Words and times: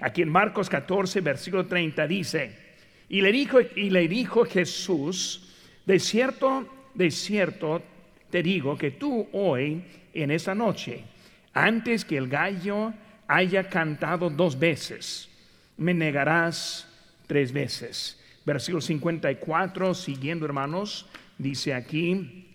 Aquí 0.00 0.22
en 0.22 0.28
Marcos 0.28 0.68
14, 0.68 1.20
versículo 1.20 1.66
30 1.66 2.06
dice, 2.06 2.68
y 3.08 3.20
le 3.20 3.32
dijo, 3.32 3.58
y 3.60 3.90
le 3.90 4.06
dijo 4.08 4.44
Jesús, 4.44 5.54
de 5.86 5.98
cierto, 5.98 6.66
de 6.94 7.10
cierto 7.10 7.82
te 8.30 8.42
digo 8.42 8.76
que 8.76 8.90
tú 8.90 9.28
hoy, 9.32 9.82
en 10.12 10.30
esta 10.30 10.54
noche, 10.54 11.04
antes 11.54 12.04
que 12.04 12.16
el 12.16 12.28
gallo 12.28 12.92
haya 13.26 13.68
cantado 13.68 14.30
dos 14.30 14.58
veces, 14.58 15.28
me 15.76 15.94
negarás 15.94 16.88
tres 17.26 17.52
veces. 17.52 18.22
Versículo 18.44 18.80
54, 18.80 19.94
siguiendo 19.94 20.46
hermanos, 20.46 21.06
dice 21.38 21.74
aquí, 21.74 22.46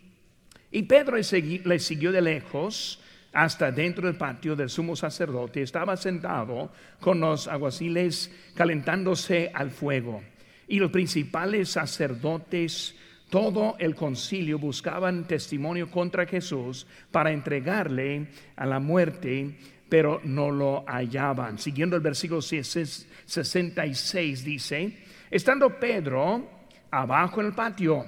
y 0.72 0.84
Pedro 0.84 1.18
le 1.18 1.80
siguió 1.80 2.12
de 2.12 2.22
lejos 2.22 3.00
hasta 3.34 3.72
dentro 3.72 4.08
del 4.08 4.16
patio 4.16 4.56
del 4.56 4.70
sumo 4.70 4.96
sacerdote. 4.96 5.64
Estaba 5.64 5.98
sentado 5.98 6.72
con 7.00 7.20
los 7.20 7.48
aguaciles 7.48 8.32
calentándose 8.54 9.50
al 9.54 9.72
fuego. 9.72 10.22
Y 10.68 10.78
los 10.80 10.92
principales 10.92 11.70
sacerdotes, 11.70 12.96
todo 13.30 13.76
el 13.80 13.96
concilio 13.96 14.60
buscaban 14.60 15.26
testimonio 15.28 15.90
contra 15.90 16.28
Jesús 16.28 16.86
para 17.12 17.32
entregarle 17.32 18.28
a 18.56 18.68
la 18.68 18.80
muerte, 18.80 19.58
pero 19.90 20.22
no 20.24 20.52
lo 20.52 20.86
hallaban. 20.88 21.58
Siguiendo 21.58 21.96
el 21.96 22.04
versículo 22.04 22.42
66 22.42 24.44
dice, 24.44 25.00
estando 25.32 25.80
Pedro 25.80 26.48
abajo 26.92 27.42
en 27.42 27.48
el 27.48 27.54
patio, 27.54 28.06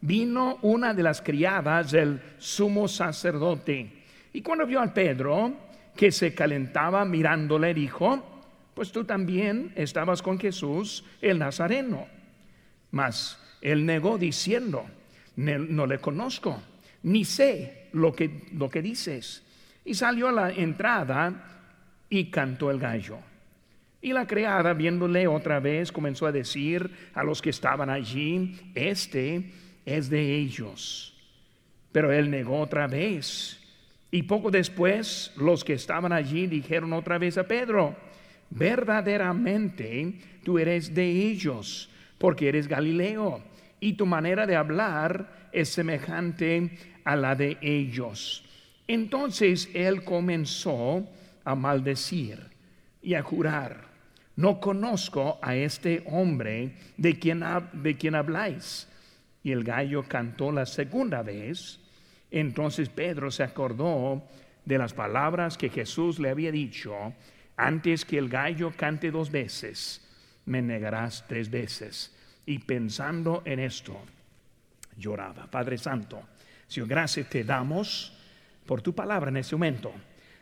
vino 0.00 0.58
una 0.62 0.92
de 0.92 1.04
las 1.04 1.22
criadas 1.22 1.92
del 1.92 2.20
sumo 2.38 2.88
sacerdote. 2.88 3.93
Y 4.34 4.42
cuando 4.42 4.66
vio 4.66 4.80
a 4.80 4.92
Pedro 4.92 5.54
que 5.96 6.10
se 6.10 6.34
calentaba 6.34 7.04
mirándole, 7.04 7.72
dijo, 7.72 8.42
pues 8.74 8.90
tú 8.90 9.04
también 9.04 9.72
estabas 9.76 10.22
con 10.22 10.40
Jesús 10.40 11.04
el 11.22 11.38
Nazareno. 11.38 12.08
Mas 12.90 13.38
él 13.62 13.86
negó 13.86 14.18
diciendo, 14.18 14.84
no 15.36 15.86
le 15.86 15.98
conozco, 16.00 16.60
ni 17.04 17.24
sé 17.24 17.88
lo 17.92 18.12
que, 18.12 18.48
lo 18.54 18.68
que 18.68 18.82
dices. 18.82 19.44
Y 19.84 19.94
salió 19.94 20.28
a 20.28 20.32
la 20.32 20.50
entrada 20.50 21.62
y 22.10 22.24
cantó 22.24 22.72
el 22.72 22.80
gallo. 22.80 23.18
Y 24.02 24.12
la 24.12 24.26
criada, 24.26 24.72
viéndole 24.72 25.28
otra 25.28 25.60
vez, 25.60 25.92
comenzó 25.92 26.26
a 26.26 26.32
decir 26.32 26.90
a 27.14 27.22
los 27.22 27.40
que 27.40 27.50
estaban 27.50 27.88
allí, 27.88 28.72
este 28.74 29.52
es 29.86 30.10
de 30.10 30.34
ellos. 30.34 31.14
Pero 31.92 32.10
él 32.10 32.30
negó 32.30 32.58
otra 32.58 32.88
vez. 32.88 33.60
Y 34.14 34.22
poco 34.22 34.52
después 34.52 35.32
los 35.36 35.64
que 35.64 35.72
estaban 35.72 36.12
allí 36.12 36.46
dijeron 36.46 36.92
otra 36.92 37.18
vez 37.18 37.36
a 37.36 37.48
Pedro, 37.48 37.96
verdaderamente 38.48 40.20
tú 40.44 40.56
eres 40.56 40.94
de 40.94 41.04
ellos, 41.04 41.90
porque 42.16 42.48
eres 42.48 42.68
Galileo, 42.68 43.42
y 43.80 43.94
tu 43.94 44.06
manera 44.06 44.46
de 44.46 44.54
hablar 44.54 45.48
es 45.50 45.70
semejante 45.70 46.78
a 47.02 47.16
la 47.16 47.34
de 47.34 47.58
ellos. 47.60 48.44
Entonces 48.86 49.68
él 49.74 50.04
comenzó 50.04 51.08
a 51.44 51.56
maldecir 51.56 52.38
y 53.02 53.14
a 53.14 53.22
jurar, 53.24 53.88
no 54.36 54.60
conozco 54.60 55.40
a 55.42 55.56
este 55.56 56.04
hombre 56.06 56.76
de 56.96 57.18
quien, 57.18 57.42
de 57.72 57.96
quien 57.96 58.14
habláis. 58.14 58.88
Y 59.42 59.50
el 59.50 59.64
gallo 59.64 60.04
cantó 60.06 60.52
la 60.52 60.66
segunda 60.66 61.20
vez. 61.22 61.80
Entonces 62.34 62.88
Pedro 62.88 63.30
se 63.30 63.44
acordó 63.44 64.20
de 64.64 64.76
las 64.76 64.92
palabras 64.92 65.56
que 65.56 65.68
Jesús 65.68 66.18
le 66.18 66.30
había 66.30 66.50
dicho 66.50 67.14
antes 67.56 68.04
que 68.04 68.18
el 68.18 68.28
gallo 68.28 68.72
cante 68.76 69.12
dos 69.12 69.30
veces, 69.30 70.04
me 70.44 70.60
negarás 70.60 71.24
tres 71.28 71.48
veces. 71.48 72.12
Y 72.44 72.58
pensando 72.58 73.42
en 73.44 73.60
esto, 73.60 73.96
lloraba. 74.96 75.48
Padre 75.48 75.78
Santo, 75.78 76.24
Señor, 76.66 76.88
gracias 76.88 77.28
te 77.28 77.44
damos 77.44 78.12
por 78.66 78.82
tu 78.82 78.92
palabra 78.92 79.30
en 79.30 79.36
este 79.36 79.54
momento. 79.54 79.92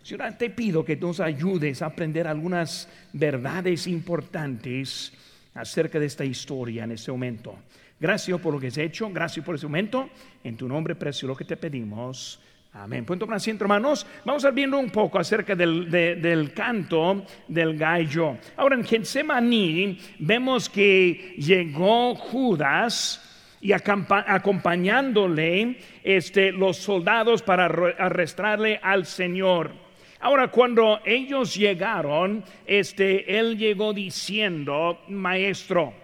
Señor, 0.02 0.32
te 0.38 0.48
pido 0.48 0.86
que 0.86 0.97
nos 0.97 1.20
ayudes 1.20 1.82
a 1.82 1.86
aprender 1.86 2.26
algunas 2.26 2.88
verdades 3.12 3.86
importantes 3.86 5.12
acerca 5.52 6.00
de 6.00 6.06
esta 6.06 6.25
historia 6.25 6.84
en 6.84 6.92
este 6.92 7.12
momento. 7.12 7.58
Gracias 8.02 8.38
por 8.40 8.52
lo 8.52 8.58
que 8.58 8.66
has 8.66 8.78
hecho, 8.78 9.08
gracias 9.10 9.46
por 9.46 9.54
este 9.54 9.68
momento. 9.68 10.10
En 10.42 10.56
tu 10.56 10.66
nombre 10.66 10.96
precioso 10.96 11.36
que 11.36 11.44
te 11.44 11.56
pedimos. 11.56 12.40
Amén. 12.72 13.04
Punto 13.04 13.26
con 13.26 13.34
asiento, 13.36 13.62
hermanos. 13.62 14.04
Vamos 14.24 14.44
a 14.44 14.48
ver 14.48 14.56
viendo 14.56 14.76
un 14.76 14.90
poco 14.90 15.20
acerca 15.20 15.54
del, 15.54 16.52
canto 16.52 17.24
del 17.46 17.78
gallo. 17.78 18.38
Ahora 18.56 18.74
en 18.74 18.82
Getsemaní 18.82 20.00
vemos 20.18 20.68
que 20.68 21.36
llegó 21.38 22.16
Judas 22.16 23.54
y 23.60 23.70
acompañándole 23.70 25.78
este, 26.02 26.50
los 26.50 26.78
soldados 26.78 27.40
para 27.40 27.66
arrestarle 27.66 28.80
al 28.82 29.06
Señor. 29.06 29.70
Ahora, 30.19 30.48
cuando 30.48 30.98
ellos 31.04 31.54
llegaron, 31.54 32.42
este, 32.66 33.38
él 33.38 33.56
llegó 33.56 33.92
diciendo, 33.92 35.02
maestro, 35.06 36.01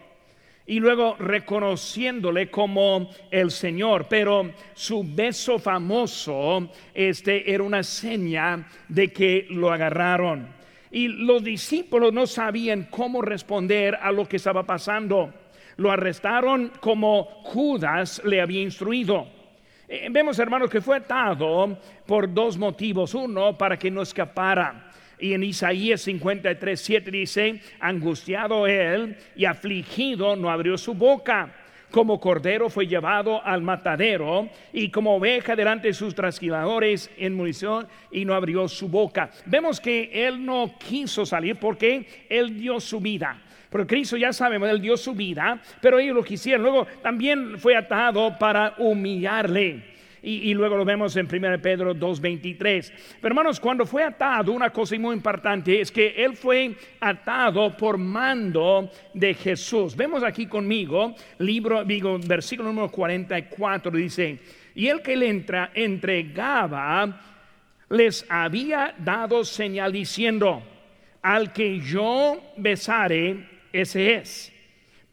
y 0.68 0.80
luego 0.80 1.16
reconociéndole 1.18 2.50
como 2.50 3.10
el 3.30 3.50
Señor. 3.50 4.06
Pero 4.08 4.52
su 4.74 5.02
beso 5.02 5.58
famoso 5.58 6.68
este, 6.92 7.50
era 7.50 7.62
una 7.62 7.82
seña 7.82 8.68
de 8.86 9.10
que 9.10 9.46
lo 9.48 9.72
agarraron. 9.72 10.46
Y 10.90 11.08
los 11.08 11.42
discípulos 11.42 12.12
no 12.12 12.26
sabían 12.26 12.86
cómo 12.90 13.22
responder 13.22 13.98
a 14.00 14.12
lo 14.12 14.28
que 14.28 14.36
estaba 14.36 14.64
pasando. 14.64 15.32
Lo 15.76 15.90
arrestaron 15.90 16.70
como 16.80 17.24
Judas 17.44 18.20
le 18.24 18.42
había 18.42 18.60
instruido. 18.60 19.26
Eh, 19.88 20.08
vemos, 20.10 20.38
hermanos, 20.38 20.68
que 20.68 20.82
fue 20.82 20.98
atado 20.98 21.78
por 22.04 22.32
dos 22.32 22.58
motivos. 22.58 23.14
Uno, 23.14 23.56
para 23.56 23.78
que 23.78 23.90
no 23.90 24.02
escapara. 24.02 24.87
Y 25.20 25.34
en 25.34 25.42
Isaías 25.42 26.02
53, 26.02 26.80
7 26.80 27.10
dice, 27.10 27.60
angustiado 27.80 28.66
él 28.66 29.16
y 29.36 29.44
afligido 29.44 30.36
no 30.36 30.50
abrió 30.50 30.78
su 30.78 30.94
boca. 30.94 31.54
Como 31.90 32.20
cordero 32.20 32.68
fue 32.68 32.86
llevado 32.86 33.42
al 33.42 33.62
matadero 33.62 34.50
y 34.74 34.90
como 34.90 35.16
oveja 35.16 35.56
delante 35.56 35.88
de 35.88 35.94
sus 35.94 36.14
trasquiladores 36.14 37.10
en 37.16 37.34
munición 37.34 37.88
y 38.12 38.26
no 38.26 38.34
abrió 38.34 38.68
su 38.68 38.88
boca. 38.88 39.30
Vemos 39.46 39.80
que 39.80 40.26
él 40.26 40.44
no 40.44 40.74
quiso 40.78 41.24
salir 41.24 41.56
porque 41.56 42.06
él 42.28 42.58
dio 42.58 42.78
su 42.78 43.00
vida. 43.00 43.40
Pero 43.70 43.86
Cristo 43.86 44.16
ya 44.16 44.32
sabemos, 44.32 44.68
él 44.68 44.80
dio 44.80 44.96
su 44.96 45.14
vida, 45.14 45.60
pero 45.80 45.98
ellos 45.98 46.16
lo 46.16 46.24
quisieron. 46.24 46.62
Luego 46.62 46.86
también 47.02 47.58
fue 47.58 47.74
atado 47.74 48.38
para 48.38 48.74
humillarle. 48.78 49.87
Y, 50.22 50.52
luego 50.54 50.76
lo 50.76 50.84
vemos 50.84 51.16
en 51.16 51.28
1 51.32 51.60
Pedro 51.62 51.94
2.23. 51.94 52.92
Pero 53.20 53.32
hermanos, 53.32 53.60
cuando 53.60 53.86
fue 53.86 54.02
atado, 54.02 54.52
una 54.52 54.70
cosa 54.70 54.98
muy 54.98 55.14
importante 55.14 55.80
es 55.80 55.92
que 55.92 56.14
él 56.16 56.36
fue 56.36 56.74
atado 57.00 57.76
por 57.76 57.98
mando 57.98 58.90
de 59.14 59.34
Jesús. 59.34 59.94
Vemos 59.94 60.22
aquí 60.22 60.46
conmigo, 60.46 61.14
libro, 61.38 61.84
digo, 61.84 62.18
versículo 62.18 62.68
número 62.68 62.90
44, 62.90 63.90
dice, 63.92 64.38
y 64.74 64.88
el 64.88 65.02
que 65.02 65.16
le 65.16 65.28
entra, 65.28 65.70
entregaba, 65.74 67.20
les 67.90 68.26
había 68.28 68.94
dado 68.98 69.44
señal 69.44 69.92
diciendo, 69.92 70.62
al 71.22 71.52
que 71.52 71.80
yo 71.80 72.40
besare, 72.56 73.48
ese 73.72 74.14
es. 74.14 74.52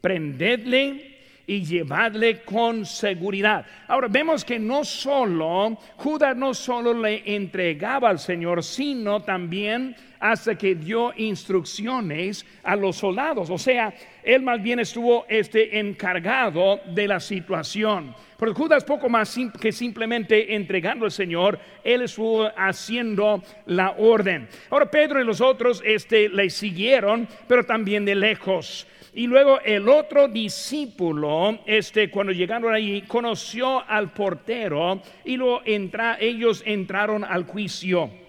Prendedle 0.00 1.15
y 1.46 1.64
llevadle 1.64 2.42
con 2.42 2.84
seguridad. 2.84 3.64
Ahora 3.86 4.08
vemos 4.08 4.44
que 4.44 4.58
no 4.58 4.84
solo, 4.84 5.78
Judas 5.96 6.36
no 6.36 6.54
solo 6.54 6.92
le 6.92 7.22
entregaba 7.34 8.08
al 8.10 8.18
Señor, 8.18 8.64
sino 8.64 9.22
también 9.22 9.94
hasta 10.18 10.56
que 10.56 10.74
dio 10.74 11.12
instrucciones 11.16 12.44
a 12.62 12.74
los 12.74 12.96
soldados. 12.96 13.50
O 13.50 13.58
sea, 13.58 13.94
él 14.22 14.42
más 14.42 14.62
bien 14.62 14.80
estuvo 14.80 15.24
este, 15.28 15.78
encargado 15.78 16.80
de 16.94 17.06
la 17.06 17.20
situación. 17.20 18.14
Pero 18.38 18.54
Judas 18.54 18.84
poco 18.84 19.08
más 19.08 19.34
que 19.60 19.72
simplemente 19.72 20.54
entregando 20.54 21.04
al 21.06 21.10
Señor, 21.10 21.58
él 21.82 22.02
estuvo 22.02 22.50
haciendo 22.56 23.42
la 23.66 23.92
orden. 23.98 24.48
Ahora 24.70 24.90
Pedro 24.90 25.20
y 25.20 25.24
los 25.24 25.40
otros 25.40 25.82
este, 25.84 26.28
le 26.28 26.50
siguieron, 26.50 27.26
pero 27.48 27.64
también 27.64 28.04
de 28.04 28.14
lejos. 28.14 28.86
Y 29.14 29.26
luego 29.26 29.60
el 29.60 29.88
otro 29.88 30.28
discípulo, 30.28 31.60
este, 31.64 32.10
cuando 32.10 32.32
llegaron 32.32 32.74
allí, 32.74 33.02
conoció 33.02 33.82
al 33.88 34.12
portero 34.12 35.00
y 35.24 35.38
luego 35.38 35.62
entra, 35.64 36.18
ellos 36.20 36.62
entraron 36.66 37.24
al 37.24 37.44
juicio. 37.44 38.25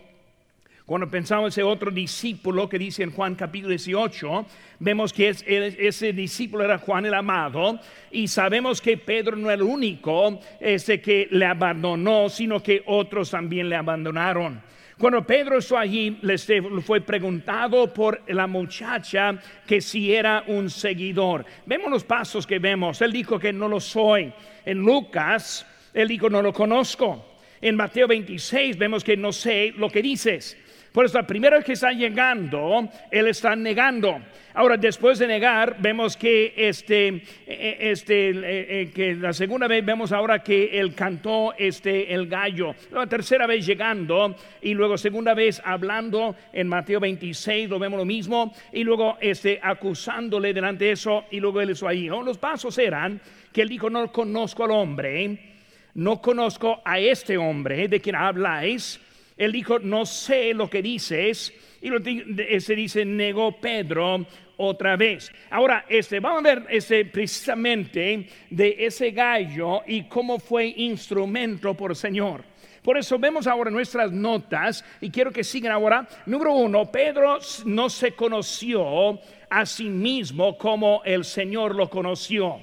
Cuando 0.87 1.09
pensamos 1.09 1.49
ese 1.49 1.63
otro 1.63 1.91
discípulo 1.91 2.69
que 2.69 2.79
dice 2.79 3.03
en 3.03 3.11
Juan 3.11 3.35
capítulo 3.35 3.71
18, 3.71 4.45
vemos 4.79 5.11
que 5.11 5.27
ese 5.27 6.13
discípulo 6.13 6.63
era 6.63 6.77
Juan 6.77 7.05
el 7.05 7.13
amado 7.13 7.77
y 8.09 8.29
sabemos 8.29 8.79
que 8.79 8.95
Pedro 8.95 9.35
no 9.35 9.51
era 9.51 9.55
el 9.55 9.63
único 9.63 10.39
ese 10.61 11.01
que 11.01 11.27
le 11.29 11.45
abandonó, 11.45 12.29
sino 12.29 12.63
que 12.63 12.83
otros 12.85 13.31
también 13.31 13.67
le 13.67 13.75
abandonaron. 13.75 14.61
Cuando 14.97 15.27
Pedro 15.27 15.57
estuvo 15.57 15.77
allí, 15.77 16.19
le 16.21 16.37
fue 16.81 17.01
preguntado 17.01 17.93
por 17.93 18.21
la 18.25 18.47
muchacha 18.47 19.37
que 19.67 19.81
si 19.81 20.13
era 20.13 20.45
un 20.47 20.69
seguidor. 20.69 21.43
Vemos 21.65 21.91
los 21.91 22.05
pasos 22.05 22.47
que 22.47 22.59
vemos. 22.59 23.01
Él 23.01 23.11
dijo 23.11 23.37
que 23.37 23.51
no 23.51 23.67
lo 23.67 23.81
soy. 23.81 24.31
En 24.63 24.77
Lucas, 24.77 25.67
él 25.93 26.07
dijo 26.07 26.29
no 26.29 26.41
lo 26.41 26.53
conozco. 26.53 27.25
En 27.59 27.75
Mateo 27.75 28.07
26 28.07 28.77
vemos 28.77 29.03
que 29.03 29.17
no 29.17 29.33
sé 29.33 29.73
lo 29.75 29.89
que 29.89 30.01
dices. 30.01 30.57
Por 30.97 31.05
eso 31.05 31.19
vez 31.19 31.63
que 31.63 31.73
está 31.73 31.91
llegando, 31.91 32.89
él 33.11 33.27
está 33.27 33.55
negando. 33.55 34.19
Ahora, 34.55 34.77
después 34.77 35.19
de 35.19 35.27
negar, 35.27 35.75
vemos 35.77 36.17
que 36.17 36.55
este, 36.57 37.09
e, 37.09 37.21
e, 37.45 37.91
este, 37.91 38.81
e, 38.81 38.89
que 38.89 39.13
la 39.13 39.31
segunda 39.31 39.67
vez 39.67 39.85
vemos 39.85 40.11
ahora 40.11 40.39
que 40.39 40.79
él 40.79 40.95
cantó 40.95 41.53
este, 41.55 42.11
el 42.11 42.27
gallo. 42.27 42.73
La 42.91 43.05
tercera 43.05 43.45
vez 43.45 43.63
llegando 43.63 44.35
y 44.59 44.73
luego 44.73 44.97
segunda 44.97 45.35
vez 45.35 45.61
hablando 45.63 46.35
en 46.51 46.67
Mateo 46.67 46.99
26, 46.99 47.69
lo 47.69 47.77
vemos 47.77 47.99
lo 47.99 48.05
mismo. 48.05 48.51
Y 48.73 48.83
luego 48.83 49.19
este, 49.21 49.59
acusándole 49.61 50.51
delante 50.51 50.85
de 50.85 50.91
eso 50.93 51.25
y 51.29 51.39
luego 51.39 51.61
él 51.61 51.69
hizo 51.69 51.87
ahí. 51.87 52.07
Los 52.07 52.39
pasos 52.39 52.75
eran 52.79 53.21
que 53.53 53.61
él 53.61 53.69
dijo, 53.69 53.87
no 53.87 54.11
conozco 54.11 54.63
al 54.63 54.71
hombre, 54.71 55.37
no 55.93 56.19
conozco 56.19 56.81
a 56.83 56.97
este 56.97 57.37
hombre 57.37 57.87
de 57.87 58.01
quien 58.01 58.15
habláis 58.15 58.99
él 59.37 59.51
dijo, 59.51 59.79
no 59.79 60.05
sé 60.05 60.53
lo 60.53 60.69
que 60.69 60.81
dices. 60.81 61.53
Y 61.81 61.89
lo, 61.89 61.99
se 62.59 62.75
dice, 62.75 63.05
negó 63.05 63.59
Pedro 63.59 64.25
otra 64.57 64.97
vez. 64.97 65.31
Ahora, 65.51 65.85
este, 65.87 66.19
vamos 66.19 66.39
a 66.39 66.55
ver 66.55 66.65
este, 66.69 67.05
precisamente 67.05 68.27
de 68.49 68.75
ese 68.79 69.11
gallo 69.11 69.81
y 69.85 70.03
cómo 70.03 70.39
fue 70.39 70.73
instrumento 70.75 71.75
por 71.75 71.95
Señor. 71.95 72.43
Por 72.81 72.97
eso 72.97 73.19
vemos 73.19 73.47
ahora 73.47 73.69
nuestras 73.69 74.11
notas 74.11 74.83
y 75.01 75.11
quiero 75.11 75.31
que 75.31 75.43
sigan 75.43 75.73
ahora. 75.73 76.07
Número 76.25 76.53
uno, 76.53 76.89
Pedro 76.89 77.37
no 77.65 77.89
se 77.89 78.13
conoció 78.13 79.19
a 79.49 79.65
sí 79.65 79.89
mismo 79.89 80.57
como 80.57 81.01
el 81.03 81.25
Señor 81.25 81.75
lo 81.75 81.89
conoció. 81.89 82.61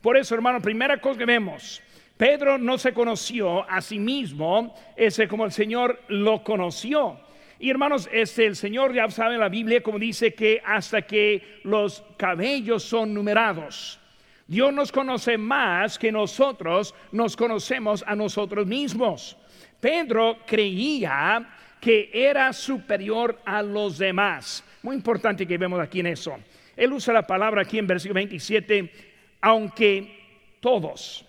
Por 0.00 0.16
eso, 0.16 0.36
hermano, 0.36 0.60
primera 0.62 1.00
cosa 1.00 1.18
que 1.18 1.24
vemos, 1.24 1.82
Pedro 2.18 2.58
no 2.58 2.76
se 2.78 2.92
conoció 2.92 3.62
a 3.70 3.80
sí 3.80 4.00
mismo, 4.00 4.74
ese 4.96 5.28
como 5.28 5.44
el 5.44 5.52
Señor 5.52 6.02
lo 6.08 6.42
conoció. 6.42 7.20
Y 7.60 7.70
hermanos, 7.70 8.08
este, 8.12 8.44
el 8.44 8.56
Señor 8.56 8.92
ya 8.92 9.08
sabe 9.08 9.34
en 9.34 9.40
la 9.40 9.48
Biblia 9.48 9.84
como 9.84 10.00
dice 10.00 10.34
que 10.34 10.60
hasta 10.64 11.02
que 11.02 11.60
los 11.62 12.02
cabellos 12.16 12.82
son 12.82 13.14
numerados. 13.14 14.00
Dios 14.48 14.72
nos 14.72 14.90
conoce 14.90 15.38
más 15.38 15.96
que 15.96 16.10
nosotros 16.10 16.92
nos 17.12 17.36
conocemos 17.36 18.02
a 18.04 18.16
nosotros 18.16 18.66
mismos. 18.66 19.36
Pedro 19.80 20.38
creía 20.44 21.48
que 21.80 22.10
era 22.12 22.52
superior 22.52 23.40
a 23.44 23.62
los 23.62 23.96
demás. 23.96 24.64
Muy 24.82 24.96
importante 24.96 25.46
que 25.46 25.56
vemos 25.56 25.78
aquí 25.78 26.00
en 26.00 26.08
eso. 26.08 26.36
Él 26.76 26.92
usa 26.92 27.14
la 27.14 27.26
palabra 27.26 27.62
aquí 27.62 27.78
en 27.78 27.86
versículo 27.86 28.14
27, 28.14 28.92
aunque 29.40 30.56
todos. 30.60 31.27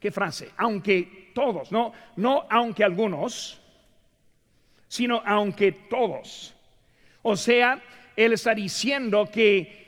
¿Qué 0.00 0.10
frase? 0.10 0.50
Aunque 0.56 1.30
todos, 1.34 1.70
no, 1.70 1.92
no 2.16 2.46
aunque 2.48 2.82
algunos, 2.82 3.60
sino 4.88 5.22
aunque 5.24 5.72
todos. 5.72 6.54
O 7.22 7.36
sea, 7.36 7.80
él 8.16 8.32
está 8.32 8.54
diciendo 8.54 9.28
que 9.30 9.78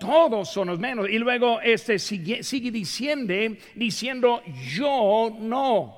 todos 0.00 0.50
son 0.50 0.68
los 0.68 0.78
menos. 0.78 1.08
Y 1.08 1.18
luego 1.18 1.60
este 1.60 1.98
sigue, 1.98 2.42
sigue 2.42 2.70
diciendo, 2.70 3.34
diciendo 3.74 4.42
yo 4.44 5.34
no. 5.38 5.96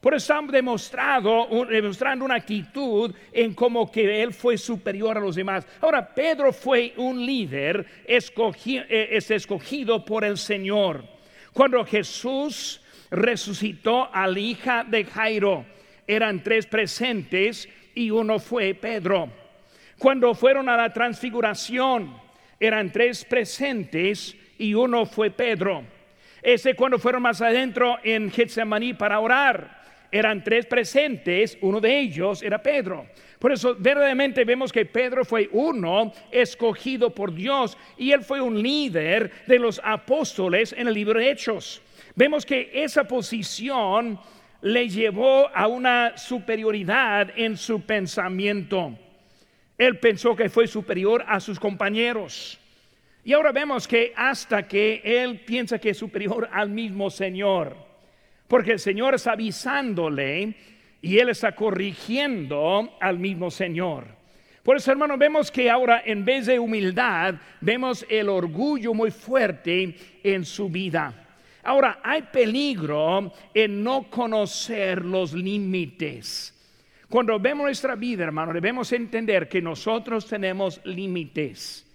Por 0.00 0.14
eso 0.14 0.32
estamos 0.32 0.52
demostrado, 0.52 1.48
demostrando 1.68 2.24
una 2.24 2.36
actitud 2.36 3.12
en 3.32 3.52
como 3.52 3.90
que 3.90 4.22
él 4.22 4.32
fue 4.32 4.56
superior 4.56 5.18
a 5.18 5.20
los 5.20 5.34
demás. 5.34 5.66
Ahora, 5.80 6.14
Pedro 6.14 6.52
fue 6.52 6.94
un 6.98 7.26
líder 7.26 7.84
eh, 8.06 9.08
es 9.10 9.30
escogido 9.32 10.04
por 10.04 10.24
el 10.24 10.38
Señor. 10.38 11.17
Cuando 11.58 11.84
Jesús 11.84 12.80
resucitó 13.10 14.14
a 14.14 14.28
la 14.28 14.38
hija 14.38 14.84
de 14.84 15.04
Jairo, 15.04 15.66
eran 16.06 16.40
tres 16.40 16.66
presentes 16.66 17.68
y 17.96 18.12
uno 18.12 18.38
fue 18.38 18.74
Pedro. 18.74 19.28
Cuando 19.98 20.36
fueron 20.36 20.68
a 20.68 20.76
la 20.76 20.92
transfiguración, 20.92 22.16
eran 22.60 22.92
tres 22.92 23.24
presentes 23.24 24.36
y 24.56 24.72
uno 24.72 25.04
fue 25.04 25.32
Pedro. 25.32 25.82
Ese 26.42 26.76
cuando 26.76 26.96
fueron 27.00 27.22
más 27.22 27.42
adentro 27.42 27.98
en 28.04 28.30
Getsemaní 28.30 28.94
para 28.94 29.18
orar, 29.18 29.82
eran 30.12 30.44
tres 30.44 30.64
presentes, 30.64 31.58
uno 31.60 31.80
de 31.80 31.98
ellos 31.98 32.40
era 32.40 32.62
Pedro. 32.62 33.04
Por 33.38 33.52
eso 33.52 33.76
verdaderamente 33.78 34.44
vemos 34.44 34.72
que 34.72 34.84
Pedro 34.84 35.24
fue 35.24 35.48
uno 35.52 36.12
escogido 36.30 37.10
por 37.10 37.32
Dios 37.32 37.76
y 37.96 38.10
él 38.10 38.22
fue 38.22 38.40
un 38.40 38.60
líder 38.60 39.30
de 39.46 39.58
los 39.58 39.80
apóstoles 39.84 40.74
en 40.76 40.88
el 40.88 40.94
libro 40.94 41.20
de 41.20 41.30
Hechos. 41.30 41.80
Vemos 42.16 42.44
que 42.44 42.70
esa 42.72 43.04
posición 43.04 44.18
le 44.60 44.88
llevó 44.88 45.48
a 45.54 45.68
una 45.68 46.16
superioridad 46.16 47.30
en 47.36 47.56
su 47.56 47.82
pensamiento. 47.82 48.98
Él 49.76 50.00
pensó 50.00 50.34
que 50.34 50.48
fue 50.48 50.66
superior 50.66 51.24
a 51.28 51.38
sus 51.38 51.60
compañeros. 51.60 52.58
Y 53.22 53.34
ahora 53.34 53.52
vemos 53.52 53.86
que 53.86 54.12
hasta 54.16 54.66
que 54.66 55.00
él 55.04 55.40
piensa 55.40 55.78
que 55.78 55.90
es 55.90 55.98
superior 55.98 56.48
al 56.52 56.70
mismo 56.70 57.08
Señor. 57.08 57.76
Porque 58.48 58.72
el 58.72 58.78
Señor 58.80 59.14
está 59.14 59.32
avisándole 59.32 60.54
y 61.00 61.18
él 61.18 61.28
está 61.28 61.54
corrigiendo 61.54 62.96
al 63.00 63.18
mismo 63.18 63.50
Señor. 63.50 64.06
Por 64.62 64.76
eso, 64.76 64.90
hermano, 64.90 65.16
vemos 65.16 65.50
que 65.50 65.70
ahora 65.70 66.02
en 66.04 66.24
vez 66.24 66.46
de 66.46 66.58
humildad, 66.58 67.36
vemos 67.60 68.04
el 68.08 68.28
orgullo 68.28 68.92
muy 68.92 69.10
fuerte 69.10 69.96
en 70.22 70.44
su 70.44 70.68
vida. 70.68 71.26
Ahora, 71.62 72.00
hay 72.02 72.22
peligro 72.22 73.32
en 73.54 73.82
no 73.82 74.10
conocer 74.10 75.04
los 75.04 75.32
límites. 75.32 76.54
Cuando 77.08 77.38
vemos 77.40 77.64
nuestra 77.64 77.94
vida, 77.94 78.24
hermano, 78.24 78.52
debemos 78.52 78.92
entender 78.92 79.48
que 79.48 79.62
nosotros 79.62 80.26
tenemos 80.26 80.80
límites. 80.84 81.86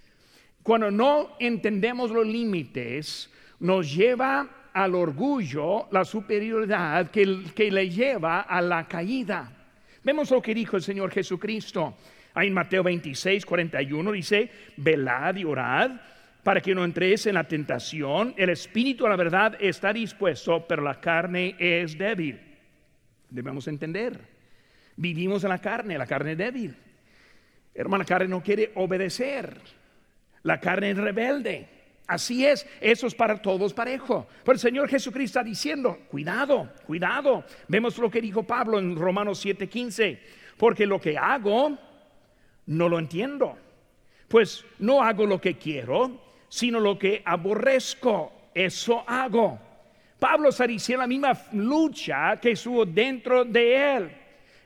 Cuando 0.63 0.89
no 0.89 1.35
entendemos 1.39 2.09
los 2.09 2.25
límites, 2.25 3.29
nos 3.59 3.93
lleva 3.93 4.49
al 4.73 4.95
orgullo, 4.95 5.87
la 5.91 6.03
superioridad 6.03 7.09
que, 7.11 7.43
que 7.55 7.71
le 7.71 7.89
lleva 7.89 8.41
a 8.41 8.61
la 8.61 8.87
caída. 8.87 9.51
Vemos 10.03 10.31
lo 10.31 10.41
que 10.41 10.53
dijo 10.53 10.75
el 10.75 10.83
Señor 10.83 11.11
Jesucristo. 11.11 11.95
Ahí 12.33 12.47
en 12.47 12.53
Mateo 12.53 12.83
26, 12.83 13.45
41 13.45 14.11
dice, 14.11 14.49
velad 14.77 15.35
y 15.35 15.45
orad 15.45 15.91
para 16.43 16.59
que 16.59 16.75
no 16.75 16.83
entréis 16.83 17.25
en 17.25 17.35
la 17.35 17.45
tentación. 17.45 18.33
El 18.37 18.49
espíritu, 18.49 19.05
a 19.05 19.09
la 19.09 19.15
verdad, 19.15 19.55
está 19.59 19.93
dispuesto, 19.93 20.65
pero 20.67 20.83
la 20.83 20.99
carne 20.99 21.55
es 21.57 21.97
débil. 21.97 22.39
Debemos 23.29 23.67
entender. 23.67 24.19
Vivimos 24.95 25.43
en 25.43 25.49
la 25.49 25.59
carne, 25.59 25.97
la 25.97 26.05
carne 26.05 26.33
es 26.33 26.37
débil. 26.37 26.75
Hermana, 27.73 28.03
la 28.03 28.07
carne 28.07 28.27
no 28.27 28.43
quiere 28.43 28.71
obedecer. 28.75 29.57
La 30.43 30.59
carne 30.59 30.91
es 30.91 30.97
rebelde. 30.97 31.67
Así 32.05 32.45
es, 32.45 32.67
eso 32.81 33.07
es 33.07 33.15
para 33.15 33.41
todos 33.41 33.73
parejo. 33.73 34.27
Pero 34.43 34.53
el 34.53 34.59
Señor 34.59 34.89
Jesucristo 34.89 35.39
está 35.39 35.43
diciendo, 35.43 35.99
cuidado, 36.09 36.69
cuidado. 36.85 37.45
Vemos 37.67 37.97
lo 37.97 38.11
que 38.11 38.21
dijo 38.21 38.43
Pablo 38.43 38.77
en 38.77 38.95
Romanos 38.95 39.43
7:15, 39.43 40.19
porque 40.57 40.85
lo 40.85 40.99
que 40.99 41.17
hago 41.17 41.77
no 42.65 42.89
lo 42.89 42.99
entiendo. 42.99 43.57
Pues 44.27 44.65
no 44.79 45.01
hago 45.01 45.25
lo 45.25 45.39
que 45.39 45.57
quiero, 45.57 46.19
sino 46.49 46.79
lo 46.79 46.99
que 46.99 47.21
aborrezco, 47.23 48.49
eso 48.53 49.03
hago. 49.07 49.59
Pablo 50.19 50.49
está 50.49 50.67
diciendo 50.67 51.01
la 51.01 51.07
misma 51.07 51.33
lucha 51.53 52.37
que 52.37 52.51
estuvo 52.51 52.85
dentro 52.85 53.43
de 53.45 53.95
él. 53.95 54.11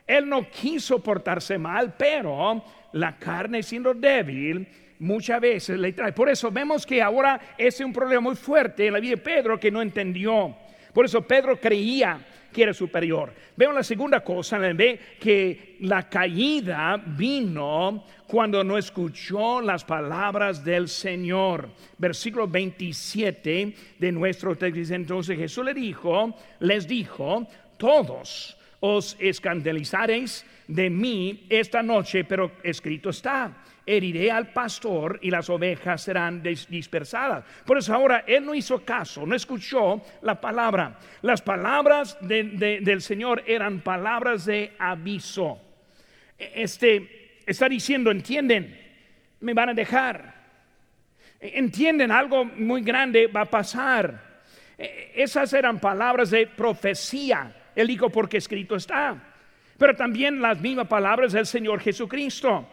Él 0.05 0.29
no 0.29 0.49
quiso 0.49 1.01
portarse 1.03 1.57
mal, 1.57 1.95
pero 1.97 2.63
la 2.93 3.17
carne 3.17 3.61
siendo 3.61 3.93
débil, 3.93 4.67
muchas 4.99 5.41
veces 5.41 5.77
le 5.77 5.93
trae. 5.93 6.11
Por 6.11 6.29
eso 6.29 6.51
vemos 6.51 6.85
que 6.85 7.01
ahora 7.01 7.39
es 7.57 7.79
un 7.79 7.93
problema 7.93 8.21
muy 8.21 8.35
fuerte 8.35 8.87
en 8.87 8.93
la 8.93 8.99
vida 8.99 9.11
de 9.11 9.21
Pedro 9.21 9.59
que 9.59 9.71
no 9.71 9.81
entendió. 9.81 10.55
Por 10.93 11.05
eso 11.05 11.21
Pedro 11.21 11.59
creía 11.59 12.19
que 12.51 12.63
era 12.63 12.73
superior. 12.73 13.31
Vemos 13.55 13.75
la 13.75 13.83
segunda 13.83 14.21
cosa, 14.21 14.57
ve 14.57 14.99
que 15.19 15.77
la 15.81 16.09
caída 16.09 16.97
vino 17.05 18.03
cuando 18.25 18.63
no 18.63 18.77
escuchó 18.77 19.61
las 19.61 19.83
palabras 19.85 20.63
del 20.63 20.87
Señor. 20.87 21.69
Versículo 21.97 22.47
27 22.47 23.75
de 23.99 24.11
nuestro 24.11 24.55
texto. 24.55 24.93
Entonces 24.93 25.37
Jesús 25.37 25.65
le 25.65 25.73
dijo, 25.73 26.35
les 26.59 26.87
dijo, 26.87 27.47
todos 27.77 28.57
os 28.79 29.15
escandalizaréis 29.19 30.45
de 30.67 30.89
mí 30.89 31.45
esta 31.49 31.81
noche, 31.81 32.23
pero 32.23 32.51
escrito 32.63 33.09
está, 33.09 33.55
heriré 33.87 34.29
al 34.29 34.51
pastor 34.51 35.17
y 35.21 35.31
las 35.31 35.49
ovejas 35.49 36.03
serán 36.03 36.43
dispersadas. 36.43 37.45
Por 37.65 37.77
eso 37.77 37.93
ahora 37.93 38.25
él 38.27 38.45
no 38.45 38.53
hizo 38.53 38.83
caso, 38.83 39.25
no 39.25 39.33
escuchó 39.33 40.01
la 40.21 40.39
palabra. 40.39 40.99
Las 41.21 41.41
palabras 41.41 42.17
del 42.21 43.01
Señor 43.01 43.43
eran 43.47 43.79
palabras 43.79 44.45
de 44.45 44.73
aviso. 44.77 45.59
Este 46.37 47.39
está 47.45 47.69
diciendo, 47.69 48.11
entienden, 48.11 48.77
me 49.39 49.53
van 49.53 49.69
a 49.69 49.73
dejar. 49.73 50.35
Entienden, 51.39 52.11
algo 52.11 52.43
muy 52.43 52.81
grande 52.81 53.27
va 53.27 53.41
a 53.41 53.45
pasar. 53.45 54.41
Esas 54.77 55.53
eran 55.53 55.79
palabras 55.79 56.29
de 56.29 56.45
profecía. 56.45 57.55
Él 57.73 57.87
dijo, 57.87 58.09
porque 58.09 58.37
escrito 58.37 58.75
está. 58.75 59.15
Pero 59.77 59.95
también 59.95 60.41
las 60.41 60.59
mismas 60.59 60.87
palabras 60.87 61.31
del 61.31 61.45
Señor 61.45 61.79
Jesucristo. 61.79 62.67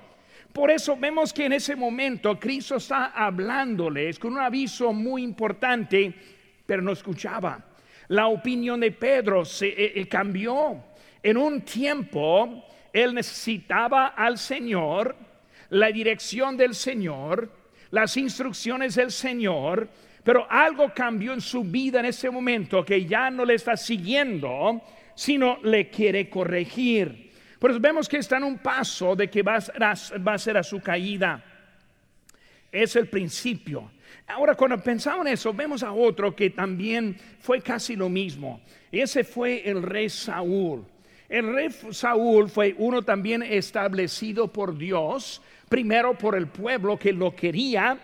Por 0.55 0.71
eso 0.71 0.97
vemos 0.97 1.33
que 1.33 1.47
en 1.47 1.55
ese 1.55 1.75
momento 1.75 2.39
Cristo 2.39 2.77
está 2.77 3.07
hablándoles 3.07 4.21
con 4.21 4.35
un 4.35 4.39
aviso 4.39 4.93
muy 4.93 5.25
importante, 5.25 6.15
pero 6.65 6.81
no 6.81 6.93
escuchaba. 6.93 7.61
La 8.07 8.29
opinión 8.29 8.79
de 8.79 8.93
Pedro 8.93 9.45
se 9.45 9.67
eh, 9.67 9.93
eh, 9.97 10.07
cambió. 10.07 10.81
En 11.21 11.39
un 11.39 11.63
tiempo, 11.63 12.67
él 12.93 13.15
necesitaba 13.15 14.15
al 14.17 14.39
Señor, 14.39 15.17
la 15.71 15.89
dirección 15.89 16.57
del 16.57 16.77
Señor, 16.77 17.51
las 17.91 18.17
instrucciones 18.17 18.95
del 18.95 19.11
Señor, 19.11 19.89
pero 20.23 20.47
algo 20.49 20.93
cambió 20.95 21.33
en 21.33 21.41
su 21.41 21.65
vida 21.65 21.99
en 21.99 22.07
ese 22.07 22.31
momento 22.31 22.85
que 22.85 23.05
ya 23.05 23.29
no 23.29 23.45
le 23.45 23.55
está 23.55 23.77
siguiendo, 23.77 24.81
sino 25.17 25.59
le 25.65 25.91
quiere 25.91 26.31
corregir. 26.31 27.24
Por 27.65 27.71
eso 27.71 27.81
vemos 27.81 28.11
que 28.11 28.19
está 28.19 28.37
en 28.37 28.45
un 28.45 28.59
paso 28.59 29.17
de 29.17 29.31
que 29.31 29.41
va 29.41 29.57
a, 29.57 30.19
va 30.19 30.35
a 30.35 30.39
ser 30.39 30.59
a 30.59 30.63
su 30.63 30.81
caída. 30.83 31.43
Es 32.71 32.95
el 32.95 33.09
principio. 33.09 33.91
Ahora, 34.27 34.55
cuando 34.55 34.77
pensamos 34.83 35.27
en 35.27 35.33
eso, 35.33 35.55
vemos 35.55 35.83
a 35.83 35.91
otro 35.91 36.37
que 36.37 36.51
también 36.51 37.17
fue 37.41 37.63
casi 37.63 37.97
lo 37.97 38.11
mismo. 38.11 38.61
Ese 38.93 39.25
fue 39.25 39.67
el 39.67 39.83
rey 39.83 40.11
Saúl. 40.11 40.85
El 41.27 41.55
rey 41.55 41.71
Saúl 41.91 42.51
fue 42.51 42.75
uno 42.77 43.01
también 43.01 43.43
establecido 43.43 44.53
por 44.53 44.77
Dios, 44.77 45.41
primero 45.71 46.19
por 46.19 46.37
el 46.37 46.49
pueblo 46.49 46.99
que 46.99 47.15
lo 47.15 47.35
quería, 47.35 47.99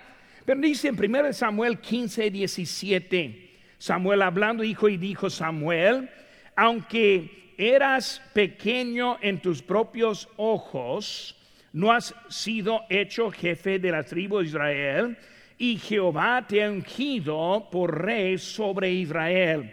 pero 0.47 0.59
dice 0.59 0.89
en 0.89 0.99
1 0.99 1.35
Samuel 1.35 1.81
15, 1.81 2.31
17, 2.31 3.51
Samuel 3.77 4.23
hablando 4.23 4.63
dijo 4.63 4.89
y 4.89 4.97
dijo 4.97 5.29
Samuel, 5.29 6.09
aunque 6.57 7.50
eras 7.61 8.23
pequeño 8.33 9.19
en 9.21 9.41
tus 9.41 9.63
propios 9.63 10.29
ojos, 10.37 11.37
no 11.73 11.93
has 11.93 12.15
sido 12.29 12.81
hecho 12.89 13.31
jefe 13.31 13.79
de 13.79 13.91
la 13.93 14.03
tribu 14.03 14.39
de 14.39 14.47
Israel, 14.47 15.19
y 15.59 15.77
Jehová 15.77 16.47
te 16.49 16.65
ha 16.65 16.71
ungido 16.71 17.69
por 17.71 18.03
rey 18.03 18.39
sobre 18.39 18.91
Israel. 18.91 19.71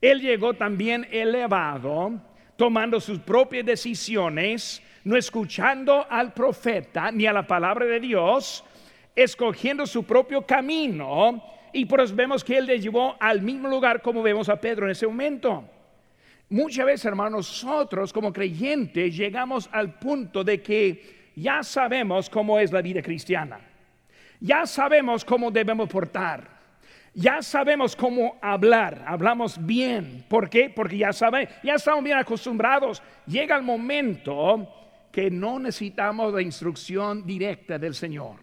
Él 0.00 0.20
llegó 0.20 0.54
también 0.54 1.06
elevado 1.10 2.20
tomando 2.56 3.00
sus 3.00 3.18
propias 3.18 3.66
decisiones, 3.66 4.80
no 5.02 5.16
escuchando 5.16 6.06
al 6.08 6.32
profeta 6.32 7.10
ni 7.10 7.26
a 7.26 7.32
la 7.32 7.46
palabra 7.46 7.84
de 7.84 7.98
Dios, 7.98 8.64
escogiendo 9.16 9.86
su 9.86 10.04
propio 10.04 10.42
camino, 10.42 11.42
y 11.72 11.84
por 11.84 12.00
eso 12.00 12.14
vemos 12.14 12.44
que 12.44 12.58
él 12.58 12.66
le 12.66 12.78
llevó 12.78 13.16
al 13.18 13.42
mismo 13.42 13.68
lugar 13.68 14.02
como 14.02 14.22
vemos 14.22 14.48
a 14.48 14.60
Pedro 14.60 14.86
en 14.86 14.92
ese 14.92 15.06
momento. 15.06 15.64
Muchas 16.52 16.86
veces, 16.86 17.04
hermanos, 17.06 17.64
nosotros 17.64 18.12
como 18.12 18.32
creyentes 18.32 19.16
llegamos 19.16 19.68
al 19.72 19.98
punto 19.98 20.44
de 20.44 20.62
que 20.62 21.32
ya 21.34 21.62
sabemos 21.62 22.30
cómo 22.30 22.58
es 22.58 22.70
la 22.70 22.82
vida 22.82 23.02
cristiana, 23.02 23.58
ya 24.38 24.66
sabemos 24.66 25.24
cómo 25.24 25.50
debemos 25.50 25.88
portar 25.88 26.62
ya 27.14 27.42
sabemos 27.42 27.94
cómo 27.94 28.38
hablar, 28.40 29.04
hablamos 29.06 29.64
bien. 29.64 30.24
¿Por 30.28 30.48
qué? 30.48 30.70
Porque 30.70 30.96
ya 30.96 31.12
saben, 31.12 31.46
ya 31.62 31.74
estamos 31.74 32.02
bien 32.02 32.16
acostumbrados. 32.16 33.02
Llega 33.26 33.54
el 33.56 33.62
momento 33.62 34.66
que 35.10 35.30
no 35.30 35.58
necesitamos 35.58 36.32
la 36.32 36.40
instrucción 36.40 37.26
directa 37.26 37.78
del 37.78 37.94
Señor. 37.94 38.36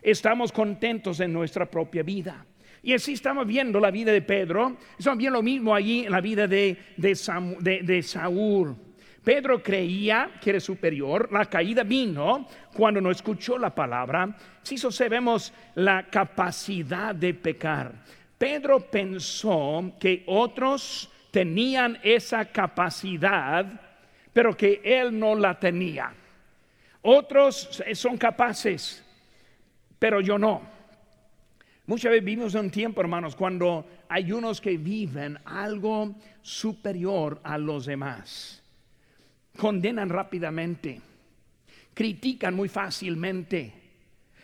Estamos 0.00 0.52
contentos 0.52 1.18
en 1.18 1.32
nuestra 1.32 1.66
propia 1.66 2.04
vida. 2.04 2.46
Y 2.86 2.94
así 2.94 3.14
estamos 3.14 3.48
viendo 3.48 3.80
la 3.80 3.90
vida 3.90 4.12
de 4.12 4.22
Pedro, 4.22 4.76
estamos 4.96 5.18
viendo 5.18 5.38
lo 5.38 5.42
mismo 5.42 5.74
allí 5.74 6.04
en 6.04 6.12
la 6.12 6.20
vida 6.20 6.46
de, 6.46 6.78
de 6.96 8.02
Saúl. 8.04 8.76
Pedro 9.24 9.60
creía 9.60 10.30
que 10.40 10.50
era 10.50 10.60
superior, 10.60 11.28
la 11.32 11.46
caída 11.46 11.82
vino 11.82 12.46
cuando 12.72 13.00
no 13.00 13.10
escuchó 13.10 13.58
la 13.58 13.74
palabra. 13.74 14.36
Si 14.62 14.78
sabemos 14.78 15.52
la 15.74 16.06
capacidad 16.08 17.12
de 17.12 17.34
pecar. 17.34 17.92
Pedro 18.38 18.78
pensó 18.78 19.94
que 19.98 20.22
otros 20.28 21.10
tenían 21.32 21.98
esa 22.04 22.44
capacidad, 22.44 23.66
pero 24.32 24.56
que 24.56 24.80
él 24.84 25.18
no 25.18 25.34
la 25.34 25.58
tenía. 25.58 26.14
Otros 27.02 27.82
son 27.94 28.16
capaces, 28.16 29.04
pero 29.98 30.20
yo 30.20 30.38
no. 30.38 30.75
Muchas 31.86 32.10
veces 32.10 32.24
vivimos 32.24 32.54
un 32.54 32.70
tiempo, 32.70 33.00
hermanos, 33.00 33.36
cuando 33.36 33.86
hay 34.08 34.32
unos 34.32 34.60
que 34.60 34.76
viven 34.76 35.38
algo 35.44 36.14
superior 36.42 37.40
a 37.44 37.58
los 37.58 37.86
demás 37.86 38.62
condenan 39.56 40.08
rápidamente, 40.08 41.00
critican 41.94 42.54
muy 42.54 42.68
fácilmente. 42.68 43.72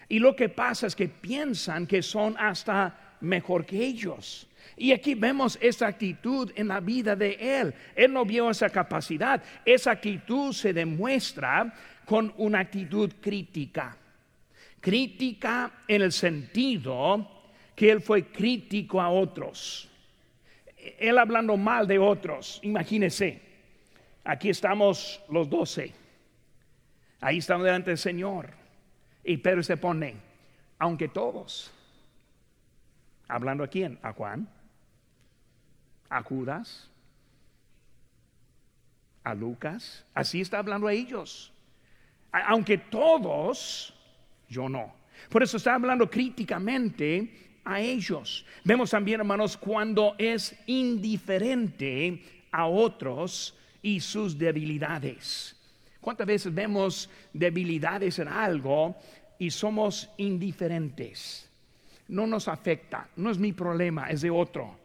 Y 0.09 0.19
lo 0.19 0.35
que 0.35 0.49
pasa 0.49 0.87
es 0.87 0.97
que 0.97 1.09
piensan 1.09 1.87
que 1.87 2.03
son 2.03 2.35
hasta 2.39 3.17
mejor 3.21 3.65
que 3.65 3.85
ellos. 3.85 4.49
Y 4.77 4.93
aquí 4.93 5.15
vemos 5.15 5.59
esa 5.61 5.87
actitud 5.87 6.51
en 6.55 6.69
la 6.69 6.81
vida 6.81 7.15
de 7.15 7.61
él. 7.61 7.75
Él 7.95 8.13
no 8.13 8.25
vio 8.25 8.51
esa 8.51 8.69
capacidad. 8.69 9.43
Esa 9.65 9.93
actitud 9.93 10.53
se 10.53 10.73
demuestra 10.73 11.73
con 12.05 12.33
una 12.37 12.61
actitud 12.61 13.13
crítica. 13.21 13.97
Crítica 14.81 15.73
en 15.87 16.03
el 16.03 16.13
sentido 16.13 17.32
que 17.75 17.91
él 17.91 18.01
fue 18.01 18.27
crítico 18.27 19.01
a 19.01 19.11
otros. 19.11 19.89
Él 20.99 21.19
hablando 21.19 21.57
mal 21.57 21.87
de 21.87 21.99
otros, 21.99 22.59
imagínese 22.63 23.53
Aquí 24.25 24.51
estamos 24.51 25.21
los 25.29 25.49
doce. 25.49 25.93
Ahí 27.21 27.39
estamos 27.39 27.65
delante 27.65 27.91
del 27.91 27.99
Señor. 27.99 28.51
Y 29.25 29.37
Pedro 29.37 29.63
se 29.63 29.77
pone, 29.77 30.17
aunque 30.79 31.09
todos, 31.09 31.73
hablando 33.29 33.63
a 33.63 33.69
quién? 33.69 33.99
A 34.03 34.13
Juan, 34.13 34.49
a 36.09 36.23
Judas, 36.23 36.91
a 39.23 39.35
Lucas. 39.35 40.05
Así 40.15 40.41
está 40.41 40.59
hablando 40.59 40.89
a 40.89 40.93
ellos. 40.93 41.53
Aunque 42.33 42.79
todos, 42.79 43.95
yo 44.49 44.69
no. 44.69 44.95
Por 45.29 45.43
eso 45.43 45.57
está 45.57 45.75
hablando 45.75 46.11
críticamente 46.11 47.52
a 47.65 47.81
ellos. 47.81 48.45
Vemos 48.65 48.91
también, 48.91 49.21
hermanos, 49.21 49.57
cuando 49.57 50.15
es 50.19 50.57
indiferente 50.67 52.23
a 52.51 52.67
otros 52.67 53.55
y 53.83 54.01
sus 54.01 54.39
debilidades. 54.39 55.57
¿Cuántas 56.01 56.27
veces 56.27 56.55
vemos 56.55 57.09
debilidades 57.33 58.19
en 58.19 58.29
algo 58.29 58.97
y 59.39 59.51
somos 59.51 60.11
indiferentes? 60.17 61.49
No 62.09 62.27
nos 62.27 62.49
afecta, 62.49 63.09
no 63.17 63.31
es 63.31 63.39
mi 63.39 63.53
problema, 63.53 64.11
es 64.11 64.21
de 64.23 64.31
otro. 64.31 64.77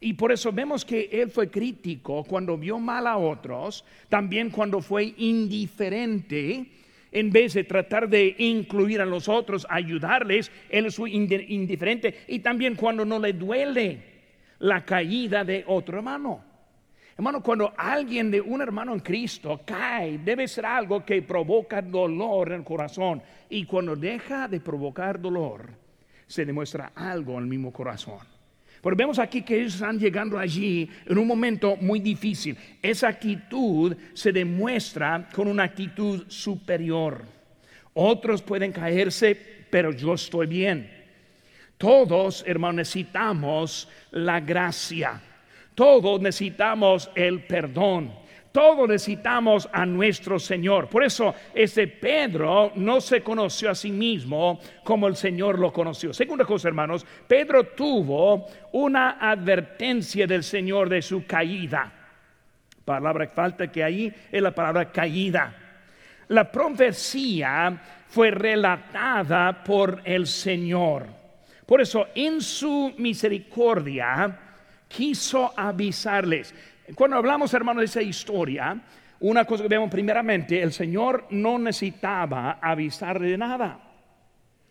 Y 0.00 0.14
por 0.14 0.32
eso 0.32 0.52
vemos 0.52 0.84
que 0.84 1.08
él 1.12 1.30
fue 1.30 1.50
crítico 1.50 2.24
cuando 2.24 2.58
vio 2.58 2.78
mal 2.78 3.06
a 3.06 3.16
otros, 3.16 3.84
también 4.08 4.50
cuando 4.50 4.80
fue 4.80 5.14
indiferente, 5.16 6.66
en 7.12 7.30
vez 7.30 7.54
de 7.54 7.64
tratar 7.64 8.08
de 8.08 8.34
incluir 8.38 9.00
a 9.00 9.06
los 9.06 9.28
otros, 9.28 9.66
ayudarles, 9.68 10.50
él 10.70 10.90
fue 10.90 11.10
indiferente. 11.10 12.24
Y 12.26 12.40
también 12.40 12.74
cuando 12.74 13.04
no 13.04 13.18
le 13.18 13.34
duele 13.34 14.02
la 14.58 14.84
caída 14.84 15.44
de 15.44 15.64
otro 15.66 15.98
hermano. 15.98 16.44
Hermano, 17.16 17.42
cuando 17.42 17.74
alguien 17.76 18.30
de 18.30 18.40
un 18.40 18.62
hermano 18.62 18.94
en 18.94 19.00
Cristo 19.00 19.60
cae, 19.64 20.18
debe 20.18 20.48
ser 20.48 20.64
algo 20.64 21.04
que 21.04 21.20
provoca 21.20 21.82
dolor 21.82 22.48
en 22.48 22.60
el 22.60 22.64
corazón. 22.64 23.22
Y 23.50 23.66
cuando 23.66 23.94
deja 23.94 24.48
de 24.48 24.60
provocar 24.60 25.20
dolor, 25.20 25.68
se 26.26 26.46
demuestra 26.46 26.92
algo 26.94 27.34
en 27.34 27.40
el 27.40 27.46
mismo 27.46 27.72
corazón. 27.72 28.20
Pero 28.82 28.96
vemos 28.96 29.18
aquí 29.18 29.42
que 29.42 29.60
ellos 29.60 29.74
están 29.74 29.98
llegando 29.98 30.38
allí 30.38 30.90
en 31.06 31.16
un 31.16 31.26
momento 31.26 31.76
muy 31.76 32.00
difícil. 32.00 32.56
Esa 32.82 33.08
actitud 33.08 33.96
se 34.12 34.32
demuestra 34.32 35.28
con 35.32 35.46
una 35.48 35.62
actitud 35.62 36.24
superior. 36.28 37.22
Otros 37.94 38.42
pueden 38.42 38.72
caerse, 38.72 39.38
pero 39.70 39.92
yo 39.92 40.14
estoy 40.14 40.46
bien. 40.46 40.90
Todos, 41.78 42.44
hermanos, 42.46 42.76
necesitamos 42.76 43.88
la 44.10 44.40
gracia 44.40 45.20
todos 45.74 46.20
necesitamos 46.20 47.10
el 47.14 47.44
perdón. 47.44 48.12
Todos 48.52 48.86
necesitamos 48.86 49.66
a 49.72 49.86
nuestro 49.86 50.38
Señor. 50.38 50.88
Por 50.88 51.02
eso 51.02 51.34
este 51.54 51.88
Pedro 51.88 52.72
no 52.76 53.00
se 53.00 53.22
conoció 53.22 53.70
a 53.70 53.74
sí 53.74 53.90
mismo 53.90 54.60
como 54.84 55.08
el 55.08 55.16
Señor 55.16 55.58
lo 55.58 55.72
conoció. 55.72 56.12
Segunda 56.12 56.44
cosa, 56.44 56.68
hermanos, 56.68 57.06
Pedro 57.26 57.64
tuvo 57.68 58.46
una 58.72 59.12
advertencia 59.12 60.26
del 60.26 60.44
Señor 60.44 60.90
de 60.90 61.00
su 61.00 61.24
caída. 61.26 61.90
Palabra 62.84 63.26
que 63.26 63.34
falta 63.34 63.72
que 63.72 63.82
ahí 63.82 64.12
es 64.30 64.42
la 64.42 64.54
palabra 64.54 64.92
caída. 64.92 65.56
La 66.28 66.50
profecía 66.52 67.80
fue 68.08 68.30
relatada 68.30 69.64
por 69.64 70.02
el 70.04 70.26
Señor. 70.26 71.06
Por 71.64 71.80
eso, 71.80 72.08
en 72.14 72.42
su 72.42 72.92
misericordia, 72.98 74.38
quiso 74.88 75.54
avisarles. 75.56 76.54
Cuando 76.94 77.16
hablamos, 77.16 77.54
hermanos, 77.54 77.80
de 77.80 77.86
esa 77.86 78.02
historia, 78.02 78.80
una 79.20 79.44
cosa 79.44 79.62
que 79.62 79.68
vemos 79.68 79.90
primeramente, 79.90 80.60
el 80.60 80.72
Señor 80.72 81.26
no 81.30 81.58
necesitaba 81.58 82.58
avisarle 82.60 83.30
de 83.30 83.38
nada. 83.38 83.78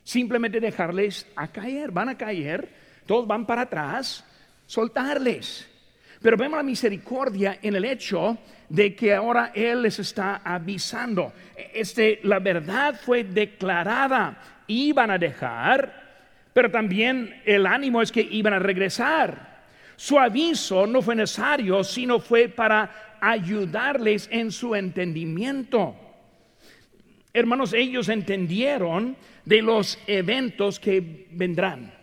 Simplemente 0.03 0.60
dejarles 0.60 1.27
a 1.36 1.48
caer, 1.48 1.91
van 1.91 2.10
a 2.10 2.18
caer, 2.18 2.68
todos 3.06 3.25
van 3.25 3.46
para 3.46 3.62
atrás, 3.62 4.25
soltarles. 4.65 5.70
Pero 6.22 6.38
vemos 6.38 6.58
la 6.58 6.63
misericordia 6.63 7.60
en 7.62 7.75
el 7.75 7.86
hecho 7.86 8.38
de 8.68 8.96
que 8.96 9.13
ahora 9.13 9.51
Él 9.56 9.84
les 9.84 10.00
está 10.00 10.41
avisando. 10.44 11.34
Este, 11.74 12.20
la 12.24 12.39
verdad 12.39 13.00
fue 13.01 13.24
declarada, 13.24 14.38
iban 14.68 15.12
a 15.12 15.18
dejar, 15.18 16.01
pero 16.53 16.70
también 16.70 17.41
el 17.46 17.65
ánimo 17.65 18.01
es 18.01 18.12
que 18.12 18.22
iban 18.22 18.53
a 18.53 18.60
regresar. 18.60 19.50
Su 20.01 20.17
aviso 20.17 20.88
no 20.88 21.03
fue 21.03 21.15
necesario, 21.15 21.84
sino 21.84 22.20
fue 22.20 22.50
para 22.50 23.20
ayudarles 23.22 24.27
en 24.31 24.51
su 24.51 24.74
entendimiento. 24.74 25.96
Hermanos, 27.31 27.72
ellos 27.74 28.10
entendieron 28.10 29.15
de 29.46 29.62
los 29.62 30.00
eventos 30.08 30.79
que 30.79 31.27
vendrán 31.29 31.93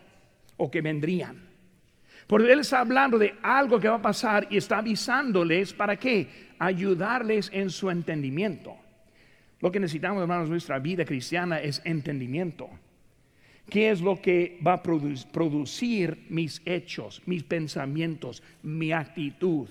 o 0.59 0.71
que 0.71 0.81
vendrían. 0.81 1.43
Porque 2.29 2.53
Él 2.53 2.61
está 2.61 2.79
hablando 2.79 3.19
de 3.19 3.35
algo 3.43 3.81
que 3.81 3.89
va 3.89 3.97
a 3.97 4.03
pasar 4.03 4.47
y 4.49 4.59
está 4.59 4.79
avisándoles 4.79 5.73
para 5.73 5.97
qué? 5.97 6.53
Ayudarles 6.61 7.51
en 7.53 7.69
su 7.69 7.91
entendimiento. 7.91 8.77
Lo 9.59 9.73
que 9.73 9.81
necesitamos, 9.81 10.23
hermanos, 10.23 10.45
en 10.45 10.53
nuestra 10.53 10.79
vida 10.79 11.05
cristiana 11.05 11.59
es 11.61 11.83
entendimiento. 11.85 12.71
¿Qué 13.69 13.91
es 13.91 14.01
lo 14.01 14.21
que 14.21 14.59
va 14.67 14.75
a 14.75 14.83
producir 14.83 16.25
mis 16.31 16.63
hechos, 16.65 17.21
mis 17.27 17.43
pensamientos, 17.43 18.43
mi 18.63 18.93
actitud? 18.93 19.69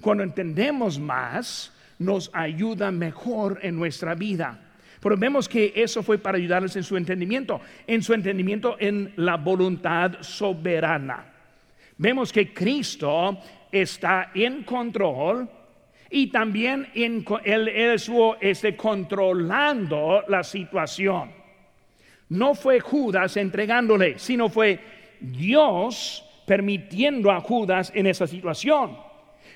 Cuando 0.00 0.24
entendemos 0.24 0.98
más, 0.98 1.72
nos 1.98 2.30
ayuda 2.32 2.90
mejor 2.90 3.58
en 3.62 3.76
nuestra 3.76 4.14
vida. 4.14 4.58
Pero 5.00 5.16
vemos 5.18 5.48
que 5.48 5.72
eso 5.76 6.02
fue 6.02 6.18
para 6.18 6.38
ayudarles 6.38 6.76
en 6.76 6.82
su 6.82 6.96
entendimiento, 6.96 7.60
en 7.86 8.02
su 8.02 8.14
entendimiento 8.14 8.76
en 8.78 9.12
la 9.16 9.36
voluntad 9.36 10.22
soberana. 10.22 11.26
Vemos 11.98 12.32
que 12.32 12.54
Cristo 12.54 13.38
está 13.70 14.30
en 14.34 14.62
control 14.62 15.48
y 16.10 16.28
también 16.28 16.88
en, 16.94 17.24
él, 17.44 17.68
estuvo 17.68 18.36
este, 18.40 18.76
controlando 18.76 20.24
la 20.26 20.42
situación 20.42 21.39
no 22.30 22.54
fue 22.54 22.80
Judas 22.80 23.36
entregándole, 23.36 24.18
sino 24.18 24.48
fue 24.48 24.78
Dios 25.20 26.24
permitiendo 26.46 27.30
a 27.30 27.40
Judas 27.40 27.92
en 27.94 28.06
esa 28.06 28.26
situación. 28.26 28.96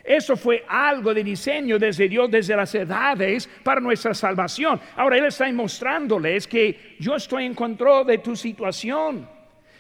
Eso 0.03 0.37
fue 0.37 0.65
algo 0.69 1.15
de 1.15 1.25
diseño 1.25 1.79
desde 1.79 2.09
Dios, 2.09 2.31
desde 2.31 2.55
las 2.55 2.75
edades, 2.75 3.49
para 3.63 3.81
nuestra 3.81 4.13
salvación. 4.13 4.81
Ahora 4.97 5.17
Él 5.17 5.25
está 5.25 5.51
mostrándoles 5.53 6.47
que 6.47 6.97
yo 6.99 7.15
estoy 7.15 7.47
en 7.47 7.55
control 7.55 8.07
de 8.07 8.19
tu 8.19 8.37
situación. 8.37 9.27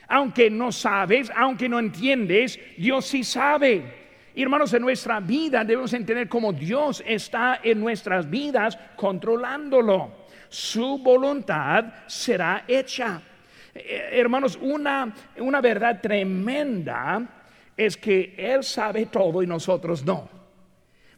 Aunque 0.08 0.48
no 0.48 0.70
sabes, 0.70 1.30
aunque 1.36 1.68
no 1.68 1.78
entiendes, 1.78 2.58
Dios 2.78 3.06
sí 3.06 3.24
sabe. 3.24 3.82
hermanos, 4.36 4.72
en 4.72 4.82
nuestra 4.82 5.20
vida 5.20 5.64
debemos 5.64 5.92
entender 5.92 6.28
cómo 6.28 6.52
Dios 6.52 7.02
está 7.06 7.60
en 7.62 7.80
nuestras 7.80 8.28
vidas 8.30 8.78
controlándolo 8.96 10.23
su 10.54 10.98
voluntad 10.98 11.84
será 12.06 12.64
hecha. 12.68 13.20
Eh, 13.74 14.10
hermanos, 14.12 14.56
una, 14.60 15.12
una 15.38 15.60
verdad 15.60 16.00
tremenda 16.00 17.22
es 17.76 17.96
que 17.96 18.34
Él 18.38 18.62
sabe 18.62 19.06
todo 19.06 19.42
y 19.42 19.48
nosotros 19.48 20.04
no. 20.04 20.28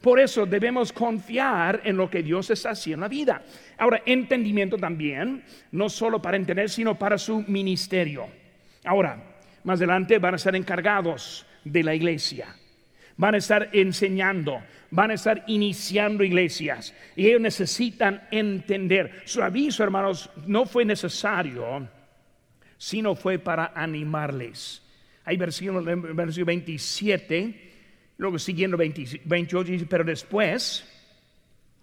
Por 0.01 0.19
eso 0.19 0.45
debemos 0.45 0.91
confiar 0.91 1.81
en 1.83 1.97
lo 1.97 2.09
que 2.09 2.23
Dios 2.23 2.49
está 2.49 2.71
haciendo 2.71 3.05
en 3.05 3.11
la 3.11 3.15
vida. 3.15 3.41
Ahora, 3.77 4.01
entendimiento 4.05 4.77
también, 4.77 5.43
no 5.71 5.87
solo 5.87 6.19
para 6.19 6.37
entender, 6.37 6.69
sino 6.69 6.97
para 6.97 7.17
su 7.17 7.43
ministerio. 7.47 8.27
Ahora, 8.85 9.21
más 9.63 9.79
adelante 9.79 10.17
van 10.17 10.35
a 10.35 10.37
ser 10.39 10.55
encargados 10.55 11.45
de 11.63 11.83
la 11.83 11.93
iglesia 11.93 12.55
van 13.17 13.35
a 13.35 13.37
estar 13.37 13.69
enseñando, 13.73 14.63
van 14.91 15.11
a 15.11 15.15
estar 15.15 15.43
iniciando 15.47 16.23
iglesias 16.23 16.93
y 17.15 17.27
ellos 17.27 17.41
necesitan 17.41 18.27
entender. 18.31 19.23
Su 19.25 19.41
aviso, 19.41 19.83
hermanos, 19.83 20.29
no 20.45 20.65
fue 20.65 20.85
necesario, 20.85 21.87
sino 22.77 23.15
fue 23.15 23.39
para 23.39 23.73
animarles. 23.75 24.83
Hay 25.25 25.35
versículo, 25.35 25.83
versículo 25.83 26.45
27, 26.45 27.71
luego 28.17 28.39
siguiendo 28.39 28.77
28, 28.77 29.63
dice, 29.63 29.85
pero 29.87 30.03
después 30.03 30.85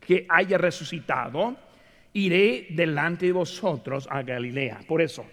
que 0.00 0.26
haya 0.28 0.56
resucitado, 0.56 1.56
iré 2.12 2.68
delante 2.70 3.26
de 3.26 3.32
vosotros 3.32 4.06
a 4.10 4.22
Galilea. 4.22 4.80
Por 4.86 5.02
eso, 5.02 5.26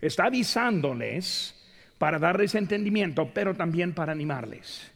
está 0.00 0.26
avisándoles 0.26 1.55
para 1.98 2.18
darles 2.18 2.54
entendimiento, 2.54 3.30
pero 3.32 3.54
también 3.54 3.92
para 3.92 4.12
animarles. 4.12 4.90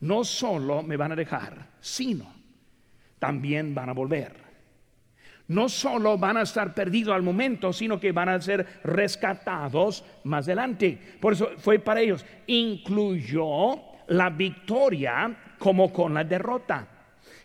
No 0.00 0.24
solo 0.24 0.82
me 0.82 0.96
van 0.96 1.12
a 1.12 1.16
dejar, 1.16 1.66
sino 1.80 2.32
también 3.18 3.74
van 3.74 3.88
a 3.88 3.92
volver. 3.92 4.42
No 5.48 5.68
solo 5.68 6.16
van 6.16 6.38
a 6.38 6.42
estar 6.42 6.74
perdidos 6.74 7.14
al 7.14 7.22
momento, 7.22 7.72
sino 7.72 8.00
que 8.00 8.12
van 8.12 8.28
a 8.28 8.40
ser 8.40 8.80
rescatados 8.84 10.04
más 10.24 10.46
adelante. 10.46 10.98
Por 11.20 11.34
eso 11.34 11.50
fue 11.58 11.78
para 11.78 12.00
ellos. 12.00 12.24
Incluyó 12.46 13.80
la 14.08 14.30
victoria 14.30 15.36
como 15.58 15.92
con 15.92 16.14
la 16.14 16.24
derrota. 16.24 16.88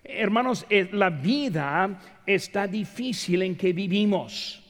Hermanos, 0.03 0.65
eh, 0.69 0.89
la 0.93 1.09
vida 1.09 1.99
está 2.25 2.65
difícil 2.65 3.41
en 3.41 3.55
que 3.55 3.73
vivimos. 3.73 4.63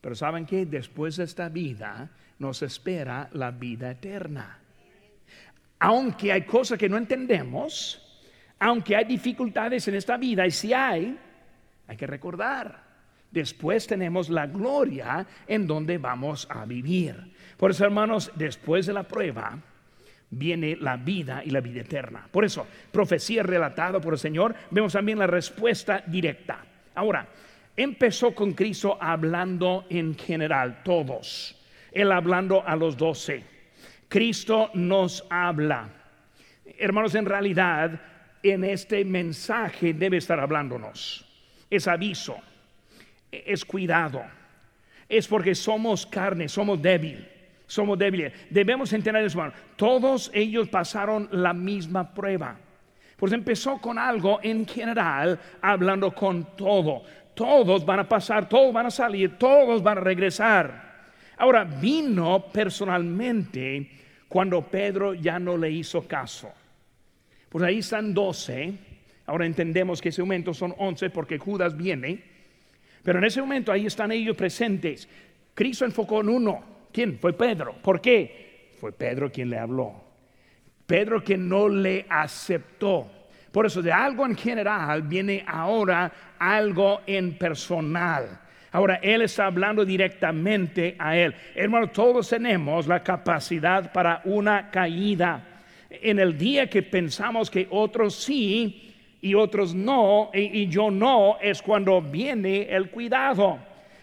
Pero 0.00 0.14
saben 0.14 0.44
que 0.46 0.66
después 0.66 1.16
de 1.16 1.24
esta 1.24 1.48
vida 1.48 2.10
nos 2.38 2.62
espera 2.62 3.28
la 3.32 3.50
vida 3.50 3.90
eterna. 3.90 4.58
Aunque 5.80 6.32
hay 6.32 6.42
cosas 6.42 6.78
que 6.78 6.88
no 6.88 6.96
entendemos, 6.96 8.02
aunque 8.58 8.96
hay 8.96 9.04
dificultades 9.04 9.86
en 9.88 9.94
esta 9.94 10.16
vida, 10.16 10.46
y 10.46 10.50
si 10.50 10.72
hay, 10.72 11.16
hay 11.86 11.96
que 11.96 12.06
recordar. 12.06 12.88
Después 13.30 13.86
tenemos 13.86 14.30
la 14.30 14.46
gloria 14.46 15.26
en 15.46 15.66
donde 15.66 15.98
vamos 15.98 16.46
a 16.50 16.64
vivir. 16.64 17.34
Por 17.56 17.70
eso, 17.70 17.84
hermanos, 17.84 18.32
después 18.34 18.86
de 18.86 18.94
la 18.94 19.02
prueba 19.02 19.58
viene 20.30 20.76
la 20.76 20.96
vida 20.96 21.42
y 21.44 21.50
la 21.50 21.60
vida 21.60 21.80
eterna. 21.80 22.26
Por 22.30 22.44
eso, 22.44 22.66
profecía 22.90 23.42
relatada 23.42 24.00
por 24.00 24.14
el 24.14 24.18
Señor, 24.18 24.54
vemos 24.70 24.92
también 24.92 25.18
la 25.18 25.26
respuesta 25.26 26.02
directa. 26.06 26.64
Ahora, 26.94 27.28
empezó 27.76 28.34
con 28.34 28.52
Cristo 28.52 28.98
hablando 29.00 29.86
en 29.90 30.16
general, 30.16 30.82
todos. 30.82 31.57
Él 32.00 32.12
hablando 32.12 32.66
a 32.66 32.76
los 32.76 32.96
doce. 32.96 33.42
Cristo 34.08 34.70
nos 34.74 35.24
habla. 35.28 35.88
Hermanos, 36.78 37.14
en 37.14 37.26
realidad, 37.26 38.00
en 38.42 38.64
este 38.64 39.04
mensaje 39.04 39.92
debe 39.92 40.18
estar 40.18 40.38
hablándonos. 40.38 41.26
Es 41.68 41.88
aviso, 41.88 42.36
es 43.30 43.64
cuidado, 43.64 44.22
es 45.08 45.26
porque 45.26 45.54
somos 45.54 46.06
carne, 46.06 46.48
somos 46.48 46.80
débiles, 46.80 47.26
somos 47.66 47.98
débiles. 47.98 48.32
Debemos 48.48 48.92
entender 48.92 49.24
eso, 49.24 49.40
hermano. 49.40 49.54
Todos 49.76 50.30
ellos 50.32 50.68
pasaron 50.68 51.28
la 51.32 51.52
misma 51.52 52.14
prueba. 52.14 52.56
Pues 53.16 53.32
empezó 53.32 53.78
con 53.78 53.98
algo 53.98 54.38
en 54.42 54.66
general, 54.66 55.38
hablando 55.60 56.14
con 56.14 56.56
todo. 56.56 57.02
Todos 57.34 57.84
van 57.84 58.00
a 58.00 58.08
pasar, 58.08 58.48
todos 58.48 58.72
van 58.72 58.86
a 58.86 58.90
salir, 58.90 59.36
todos 59.36 59.82
van 59.82 59.98
a 59.98 60.00
regresar. 60.00 60.87
Ahora 61.38 61.64
vino 61.64 62.46
personalmente 62.52 63.90
cuando 64.28 64.62
Pedro 64.62 65.14
ya 65.14 65.38
no 65.38 65.56
le 65.56 65.70
hizo 65.70 66.06
caso. 66.06 66.52
Pues 67.48 67.64
ahí 67.64 67.78
están 67.78 68.12
doce. 68.12 68.72
Ahora 69.26 69.46
entendemos 69.46 70.00
que 70.00 70.10
ese 70.10 70.22
momento 70.22 70.52
son 70.52 70.74
once 70.78 71.10
porque 71.10 71.38
Judas 71.38 71.76
viene. 71.76 72.22
Pero 73.02 73.18
en 73.18 73.24
ese 73.24 73.40
momento 73.40 73.72
ahí 73.72 73.86
están 73.86 74.12
ellos 74.12 74.36
presentes. 74.36 75.08
Cristo 75.54 75.84
enfocó 75.84 76.20
en 76.20 76.28
uno. 76.28 76.64
¿Quién? 76.92 77.18
Fue 77.18 77.32
Pedro. 77.32 77.74
¿Por 77.82 78.00
qué? 78.00 78.72
Fue 78.78 78.92
Pedro 78.92 79.30
quien 79.30 79.50
le 79.50 79.58
habló. 79.58 79.92
Pedro 80.86 81.22
que 81.22 81.36
no 81.36 81.68
le 81.68 82.06
aceptó. 82.08 83.10
Por 83.52 83.66
eso 83.66 83.80
de 83.80 83.92
algo 83.92 84.26
en 84.26 84.36
general 84.36 85.02
viene 85.02 85.44
ahora 85.46 86.34
algo 86.38 87.02
en 87.06 87.38
personal. 87.38 88.40
Ahora 88.72 89.00
Él 89.02 89.22
está 89.22 89.46
hablando 89.46 89.84
directamente 89.84 90.94
a 90.98 91.16
Él. 91.16 91.34
Hermano, 91.54 91.88
todos 91.88 92.28
tenemos 92.28 92.86
la 92.86 93.02
capacidad 93.02 93.92
para 93.92 94.20
una 94.24 94.70
caída. 94.70 95.42
En 95.90 96.18
el 96.18 96.36
día 96.36 96.68
que 96.68 96.82
pensamos 96.82 97.50
que 97.50 97.66
otros 97.70 98.14
sí 98.14 98.94
y 99.20 99.34
otros 99.34 99.74
no, 99.74 100.30
y, 100.34 100.68
yo 100.68 100.90
no, 100.90 101.38
es 101.40 101.62
cuando 101.62 102.00
viene 102.02 102.68
el 102.70 102.90
cuidado. 102.90 103.58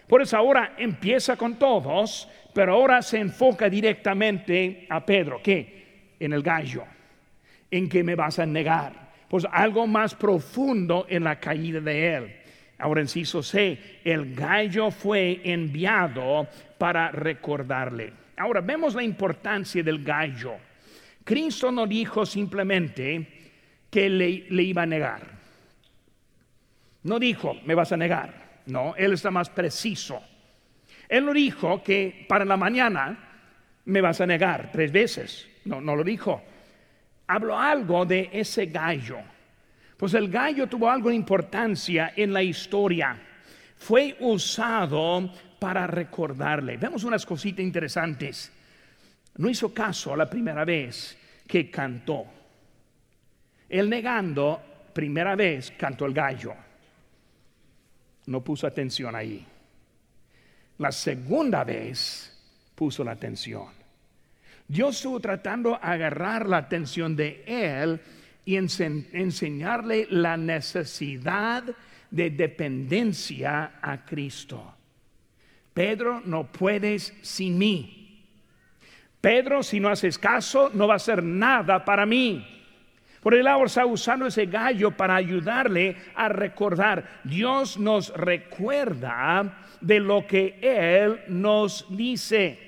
Por 0.07 0.21
eso 0.21 0.37
ahora 0.37 0.73
empieza 0.77 1.37
con 1.37 1.55
todos, 1.55 2.27
pero 2.53 2.73
ahora 2.73 3.01
se 3.01 3.19
enfoca 3.19 3.69
directamente 3.69 4.87
a 4.89 5.05
Pedro. 5.05 5.39
¿Qué? 5.43 6.13
En 6.19 6.33
el 6.33 6.41
gallo. 6.41 6.83
¿En 7.69 7.87
que 7.87 8.03
me 8.03 8.15
vas 8.15 8.39
a 8.39 8.45
negar? 8.45 8.93
Pues 9.29 9.45
algo 9.51 9.85
más 9.87 10.15
profundo 10.15 11.05
en 11.09 11.23
la 11.23 11.39
caída 11.39 11.79
de 11.79 12.15
él. 12.15 12.35
Ahora, 12.77 13.01
inciso 13.01 13.41
C, 13.41 13.99
el 14.03 14.35
gallo 14.35 14.91
fue 14.91 15.41
enviado 15.43 16.47
para 16.77 17.09
recordarle. 17.11 18.11
Ahora, 18.37 18.61
vemos 18.61 18.95
la 18.95 19.03
importancia 19.03 19.81
del 19.81 20.03
gallo. 20.03 20.55
Cristo 21.23 21.71
no 21.71 21.87
dijo 21.87 22.25
simplemente 22.25 23.27
que 23.89 24.09
le, 24.09 24.45
le 24.49 24.63
iba 24.63 24.83
a 24.83 24.85
negar. 24.85 25.21
No 27.03 27.17
dijo, 27.19 27.55
me 27.65 27.75
vas 27.75 27.91
a 27.91 27.97
negar. 27.97 28.61
No, 28.65 28.95
él 28.95 29.13
está 29.13 29.31
más 29.31 29.49
preciso. 29.49 30.21
Él 31.07 31.25
no 31.25 31.33
dijo 31.33 31.81
que 31.83 32.25
para 32.27 32.45
la 32.45 32.57
mañana 32.57 33.17
me 33.85 34.01
vas 34.01 34.19
a 34.21 34.25
negar 34.25 34.71
tres 34.71 34.91
veces. 34.91 35.47
No, 35.65 35.79
no 35.79 35.95
lo 35.95 36.03
dijo. 36.03 36.41
Habló 37.27 37.57
algo 37.57 38.05
de 38.05 38.29
ese 38.33 38.65
gallo. 38.65 39.19
Pues 39.97 40.13
el 40.13 40.29
gallo 40.29 40.67
tuvo 40.67 40.89
algo 40.89 41.09
de 41.09 41.15
importancia 41.15 42.13
en 42.15 42.33
la 42.33 42.43
historia. 42.43 43.17
Fue 43.77 44.17
usado 44.19 45.31
para 45.59 45.87
recordarle. 45.87 46.77
Vemos 46.77 47.03
unas 47.03 47.25
cositas 47.25 47.63
interesantes. 47.63 48.51
No 49.37 49.49
hizo 49.49 49.73
caso 49.73 50.15
la 50.15 50.29
primera 50.29 50.65
vez 50.65 51.17
que 51.47 51.69
cantó. 51.69 52.25
Él 53.69 53.89
negando, 53.89 54.61
primera 54.93 55.35
vez 55.35 55.71
cantó 55.77 56.05
el 56.05 56.13
gallo. 56.13 56.53
No 58.27 58.43
puso 58.43 58.67
atención 58.67 59.15
ahí. 59.15 59.45
La 60.77 60.91
segunda 60.91 61.63
vez 61.63 62.31
puso 62.75 63.03
la 63.03 63.11
atención. 63.11 63.67
Dios 64.67 64.95
estuvo 64.95 65.19
tratando 65.19 65.71
de 65.71 65.79
agarrar 65.81 66.47
la 66.47 66.57
atención 66.57 67.15
de 67.15 67.43
él 67.45 68.01
y 68.45 68.55
enseñarle 68.57 70.07
la 70.09 70.37
necesidad 70.37 71.63
de 72.11 72.29
dependencia 72.29 73.73
a 73.81 74.05
Cristo. 74.05 74.73
Pedro, 75.73 76.21
no 76.23 76.51
puedes 76.51 77.13
sin 77.21 77.57
mí. 77.57 78.23
Pedro, 79.19 79.63
si 79.63 79.79
no 79.79 79.89
haces 79.89 80.17
caso, 80.17 80.69
no 80.73 80.87
va 80.87 80.93
a 80.93 80.97
hacer 80.97 81.23
nada 81.23 81.83
para 81.83 82.05
mí. 82.05 82.55
Por 83.25 83.33
el 83.33 83.45
lado 83.45 83.65
está 83.65 83.83
usando 83.87 84.27
ese 84.27 84.45
gallo 84.45 84.91
para 84.91 85.15
ayudarle 85.15 85.97
a 86.13 86.29
recordar. 86.29 87.21
Dios 87.23 87.79
nos 87.79 88.13
recuerda 88.15 89.57
de 89.81 89.99
lo 89.99 90.27
que 90.27 90.59
Él 90.61 91.21
nos 91.27 91.87
dice. 91.89 92.59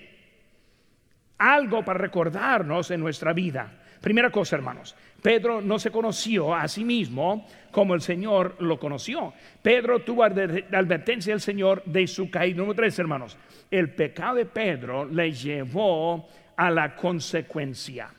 Algo 1.38 1.86
para 1.86 2.00
recordarnos 2.00 2.90
en 2.90 3.02
nuestra 3.02 3.34
vida. 3.34 3.72
Primera 4.02 4.32
cosa, 4.32 4.56
hermanos, 4.56 4.96
Pedro 5.22 5.62
no 5.62 5.80
se 5.80 5.92
conoció 5.92 6.54
a 6.54 6.68
sí 6.68 6.84
mismo 6.84 7.46
como 7.72 7.96
el 7.96 8.02
Señor 8.02 8.56
lo 8.60 8.80
conoció. 8.80 9.34
Pedro 9.62 10.00
tuvo 10.00 10.24
advertencia 10.24 11.34
del 11.34 11.42
Señor 11.42 11.84
de 11.86 12.08
su 12.08 12.30
caída. 12.30 12.58
Número 12.58 12.76
tres, 12.76 12.98
hermanos, 13.00 13.38
el 13.70 13.90
pecado 13.90 14.36
de 14.36 14.46
Pedro 14.46 15.06
le 15.06 15.32
llevó 15.32 16.28
a 16.56 16.72
la 16.72 16.96
consecuencia. 16.96 18.10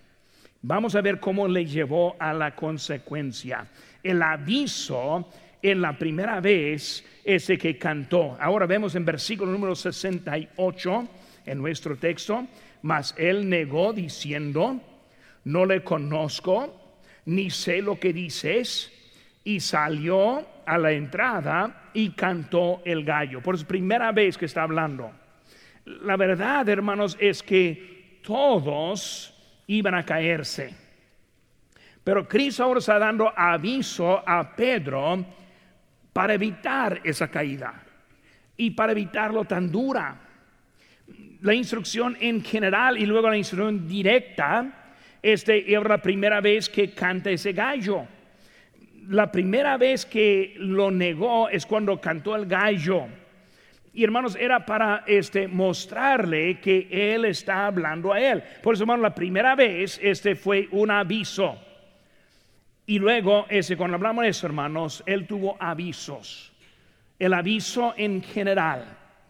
Vamos 0.63 0.95
a 0.95 1.01
ver 1.01 1.21
cómo 1.21 1.47
le 1.47 1.65
llevó 1.65 2.17
a 2.19 2.33
la 2.33 2.55
consecuencia. 2.55 3.67
El 4.03 4.23
aviso 4.23 5.29
en 5.63 5.81
la 5.81 5.97
primera 5.97 6.41
vez 6.41 7.05
ese 7.25 7.59
que 7.59 7.79
cantó. 7.79 8.37
Ahora 8.41 8.67
vemos 8.67 8.95
en 8.95 9.05
versículo 9.05 9.51
número 9.51 9.75
68 9.75 11.09
en 11.47 11.59
nuestro 11.59 11.97
texto, 11.97 12.47
mas 12.83 13.15
él 13.17 13.49
negó 13.49 13.93
diciendo, 13.93 14.81
no 15.45 15.65
le 15.65 15.83
conozco, 15.83 16.88
ni 17.29 17.51
sé 17.51 17.83
lo 17.83 18.01
que 18.01 18.13
dices, 18.13 18.91
y 19.45 19.61
salió 19.61 20.47
a 20.65 20.79
la 20.79 20.93
entrada 20.93 21.91
y 21.93 22.11
cantó 22.11 22.81
el 22.87 23.05
gallo. 23.05 23.43
Por 23.43 23.63
primera 23.67 24.13
vez 24.13 24.39
que 24.39 24.47
está 24.47 24.63
hablando. 24.63 25.13
La 25.85 26.17
verdad, 26.17 26.67
hermanos, 26.69 27.19
es 27.21 27.43
que 27.43 28.21
todos 28.23 29.35
iban 29.67 29.95
a 29.95 30.05
caerse. 30.05 30.75
Pero 32.03 32.27
Cristo 32.27 32.65
ahora 32.65 32.79
está 32.79 32.99
dando 32.99 33.31
aviso 33.37 34.23
a 34.27 34.57
Pedro 34.57 35.25
para 36.13 36.33
evitar 36.33 37.03
esa 37.05 37.31
caída 37.31 37.85
y 38.57 38.71
para 38.71 38.93
evitarlo 38.93 39.45
tan 39.45 39.71
dura. 39.71 40.19
La 41.43 41.53
instrucción 41.53 42.17
en 42.21 42.43
general 42.43 42.97
y 42.97 43.05
luego 43.05 43.29
la 43.29 43.37
instrucción 43.37 43.87
directa 43.87 44.78
este 45.33 45.75
es 45.75 45.83
la 45.83 45.99
primera 45.99 46.41
vez 46.41 46.69
que 46.69 46.91
canta 46.91 47.31
ese 47.31 47.53
gallo. 47.53 48.07
La 49.09 49.31
primera 49.33 49.77
vez 49.77 50.05
que 50.05 50.55
lo 50.59 50.91
negó 50.91 51.49
es 51.49 51.67
cuando 51.67 52.01
cantó 52.01 52.37
el 52.37 52.47
gallo. 52.47 53.07
Y 53.93 54.05
hermanos, 54.05 54.37
era 54.39 54.65
para 54.65 55.03
este, 55.07 55.49
mostrarle 55.49 56.61
que 56.61 56.89
él 56.91 57.25
está 57.25 57.67
hablando 57.67 58.13
a 58.13 58.21
él. 58.21 58.43
Por 58.63 58.75
eso, 58.75 58.85
hermanos, 58.85 59.03
la 59.03 59.15
primera 59.15 59.57
vez 59.57 59.99
este 60.03 60.37
fue 60.37 60.69
un 60.71 60.91
aviso. 60.91 61.59
Y 62.87 62.99
luego, 62.99 63.47
ese, 63.49 63.77
cuando 63.77 63.97
hablamos 63.97 64.23
de 64.23 64.31
eso, 64.31 64.47
hermanos, 64.47 65.03
él 65.05 65.27
tuvo 65.27 65.57
avisos. 65.59 66.53
El 67.19 67.35
aviso 67.35 67.95
en 67.97 68.23
general, 68.23 68.85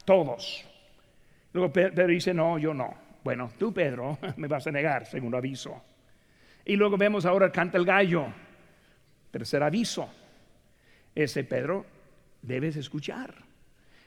todos. 0.04 0.64
Luego 1.52 1.72
Pedro 1.72 2.06
dice, 2.06 2.34
no, 2.34 2.58
yo 2.58 2.74
no. 2.74 3.07
Bueno, 3.24 3.50
tú, 3.58 3.72
Pedro, 3.72 4.18
me 4.36 4.48
vas 4.48 4.66
a 4.66 4.72
negar, 4.72 5.06
segundo 5.06 5.36
aviso. 5.36 5.82
Y 6.64 6.76
luego 6.76 6.96
vemos 6.96 7.24
ahora 7.24 7.50
canta 7.50 7.78
el 7.78 7.84
gallo. 7.84 8.26
Tercer 9.30 9.62
aviso. 9.62 10.08
Ese 11.14 11.44
Pedro, 11.44 11.84
debes 12.42 12.76
escuchar. 12.76 13.34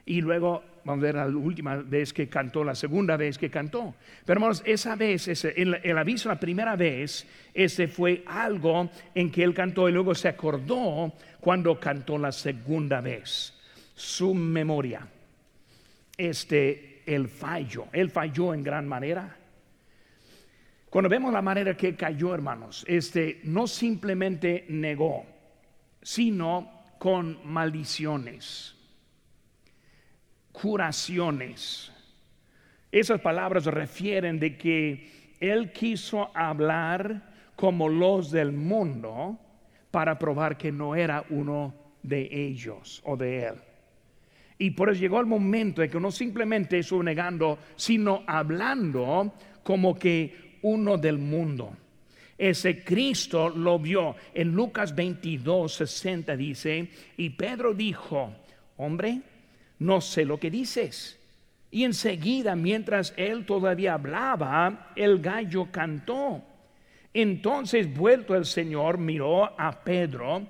Y 0.05 0.21
luego 0.21 0.63
vamos 0.83 1.03
a 1.03 1.05
ver 1.05 1.15
la 1.15 1.27
última 1.27 1.75
vez 1.75 2.11
que 2.13 2.27
cantó, 2.27 2.63
la 2.63 2.75
segunda 2.75 3.17
vez 3.17 3.37
que 3.37 3.49
cantó. 3.49 3.95
Pero 4.25 4.37
hermanos, 4.37 4.63
esa 4.65 4.95
vez, 4.95 5.27
ese, 5.27 5.53
el, 5.55 5.79
el, 5.83 5.97
aviso 5.97 6.29
la 6.29 6.39
primera 6.39 6.75
vez, 6.75 7.27
ese 7.53 7.87
fue 7.87 8.23
algo 8.25 8.89
en 9.13 9.31
que 9.31 9.43
él 9.43 9.53
cantó 9.53 9.87
y 9.87 9.91
luego 9.91 10.15
se 10.15 10.27
acordó 10.27 11.13
cuando 11.39 11.79
cantó 11.79 12.17
la 12.17 12.31
segunda 12.31 13.01
vez. 13.01 13.53
Su 13.93 14.33
memoria. 14.33 15.07
Este, 16.17 16.90
el 17.11 17.27
fallo. 17.27 17.87
Él 17.91 18.09
falló 18.09 18.53
en 18.53 18.63
gran 18.63 18.87
manera. 18.87 19.37
Cuando 20.89 21.09
vemos 21.09 21.31
la 21.31 21.41
manera 21.41 21.75
que 21.75 21.95
cayó, 21.95 22.33
hermanos, 22.33 22.83
este 22.87 23.39
no 23.43 23.67
simplemente 23.67 24.65
negó, 24.69 25.25
sino 26.01 26.83
con 26.99 27.39
maldiciones 27.45 28.75
curaciones. 30.51 31.91
Esas 32.91 33.21
palabras 33.21 33.65
refieren 33.65 34.39
de 34.39 34.57
que 34.57 35.35
él 35.39 35.71
quiso 35.71 36.29
hablar 36.35 37.31
como 37.55 37.89
los 37.89 38.31
del 38.31 38.51
mundo 38.51 39.39
para 39.91 40.19
probar 40.19 40.57
que 40.57 40.71
no 40.71 40.95
era 40.95 41.25
uno 41.29 41.73
de 42.03 42.27
ellos 42.31 43.01
o 43.05 43.15
de 43.15 43.47
él. 43.47 43.55
Y 44.61 44.69
por 44.69 44.91
eso 44.91 45.01
llegó 45.01 45.19
el 45.19 45.25
momento 45.25 45.81
de 45.81 45.89
que 45.89 45.99
no 45.99 46.11
simplemente 46.11 46.81
negando, 47.03 47.57
sino 47.75 48.23
hablando 48.27 49.33
como 49.63 49.97
que 49.97 50.59
uno 50.61 50.99
del 50.99 51.17
mundo. 51.17 51.75
Ese 52.37 52.83
Cristo 52.83 53.49
lo 53.49 53.79
vio. 53.79 54.15
En 54.35 54.51
Lucas 54.51 54.93
22, 54.93 55.73
60 55.73 56.37
dice, 56.37 56.91
y 57.17 57.31
Pedro 57.31 57.73
dijo, 57.73 58.35
hombre, 58.77 59.21
no 59.79 59.99
sé 59.99 60.25
lo 60.25 60.39
que 60.39 60.51
dices. 60.51 61.19
Y 61.71 61.83
enseguida, 61.83 62.55
mientras 62.55 63.15
él 63.17 63.47
todavía 63.47 63.95
hablaba, 63.95 64.91
el 64.95 65.21
gallo 65.21 65.69
cantó. 65.71 66.43
Entonces, 67.15 67.91
vuelto 67.91 68.35
el 68.35 68.45
Señor, 68.45 68.99
miró 68.99 69.59
a 69.59 69.83
Pedro 69.83 70.45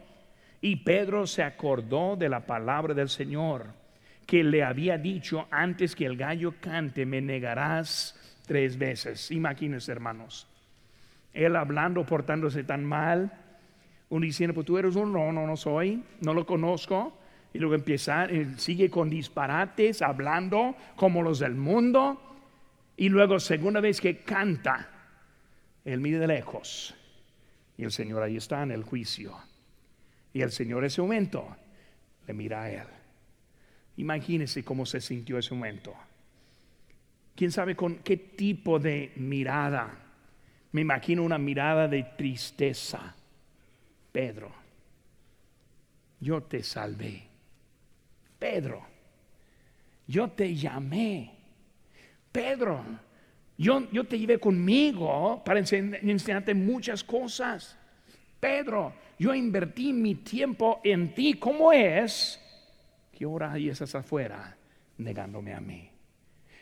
y 0.60 0.76
Pedro 0.76 1.26
se 1.26 1.44
acordó 1.44 2.18
de 2.18 2.28
la 2.28 2.46
palabra 2.46 2.94
del 2.94 3.08
Señor, 3.08 3.80
que 4.26 4.44
le 4.44 4.64
había 4.64 4.98
dicho, 4.98 5.48
antes 5.52 5.96
que 5.96 6.06
el 6.06 6.18
gallo 6.18 6.56
cante, 6.60 7.06
me 7.06 7.22
negarás 7.22 8.18
tres 8.46 8.78
veces. 8.78 9.32
Imagínense, 9.32 9.92
hermanos, 9.92 10.48
él 11.34 11.56
hablando, 11.56 12.06
portándose 12.06 12.64
tan 12.64 12.84
mal, 12.84 13.32
Uno 14.10 14.26
diciendo, 14.26 14.54
pues 14.54 14.66
tú 14.66 14.78
eres 14.78 14.96
un 14.98 15.14
no, 15.14 15.32
no, 15.32 15.48
no 15.48 15.56
soy, 15.56 16.04
no 16.20 16.34
lo 16.34 16.46
conozco. 16.46 17.18
Y 17.54 17.60
luego 17.60 17.76
empieza, 17.76 18.28
sigue 18.58 18.90
con 18.90 19.10
disparates, 19.10 20.02
hablando 20.02 20.76
como 20.96 21.22
los 21.24 21.40
del 21.40 21.56
mundo. 21.56 22.22
Y 22.98 23.10
luego, 23.10 23.40
segunda 23.40 23.80
vez 23.80 24.00
que 24.02 24.18
canta, 24.18 24.90
él 25.86 26.00
mide 26.00 26.20
de 26.20 26.28
lejos. 26.28 26.94
Y 27.78 27.84
el 27.84 27.92
Señor 27.92 28.22
ahí 28.22 28.38
está 28.38 28.64
en 28.64 28.72
el 28.72 28.84
juicio. 28.84 29.38
Y 30.34 30.42
el 30.42 30.52
Señor 30.52 30.86
ese 30.86 31.02
momento 31.02 31.56
le 32.28 32.34
mira 32.34 32.64
a 32.64 32.72
él. 32.72 32.88
Imagínese 33.98 34.64
cómo 34.64 34.86
se 34.86 35.02
sintió 35.02 35.38
ese 35.38 35.54
momento. 35.54 35.94
¿Quién 37.36 37.52
sabe 37.52 37.76
con 37.76 37.98
qué 37.98 38.18
tipo 38.18 38.80
de 38.80 39.12
mirada? 39.16 39.98
Me 40.72 40.82
imagino 40.82 41.24
una 41.24 41.38
mirada 41.38 41.88
de 41.88 42.04
tristeza. 42.18 43.16
Pedro, 44.12 44.52
yo 46.20 46.44
te 46.44 46.64
salvé. 46.64 47.24
Pedro, 48.40 48.86
yo 50.08 50.30
te 50.32 50.56
llamé. 50.56 51.32
Pedro, 52.32 52.84
yo, 53.58 53.92
yo 53.92 54.04
te 54.06 54.18
llevé 54.18 54.40
conmigo 54.40 55.42
para 55.46 55.60
enseñarte 55.60 56.54
muchas 56.54 57.04
cosas. 57.04 57.78
Pedro, 58.40 58.94
yo 59.20 59.36
invertí 59.36 59.94
mi 59.94 60.16
tiempo 60.16 60.82
en 60.84 61.14
ti. 61.14 61.36
¿Cómo 61.36 61.72
es 61.72 62.41
que 63.22 63.26
ahora 63.26 63.52
ahí 63.52 63.70
estás 63.70 63.94
afuera 63.94 64.58
negándome 64.98 65.54
a 65.54 65.62
mí? 65.62 65.88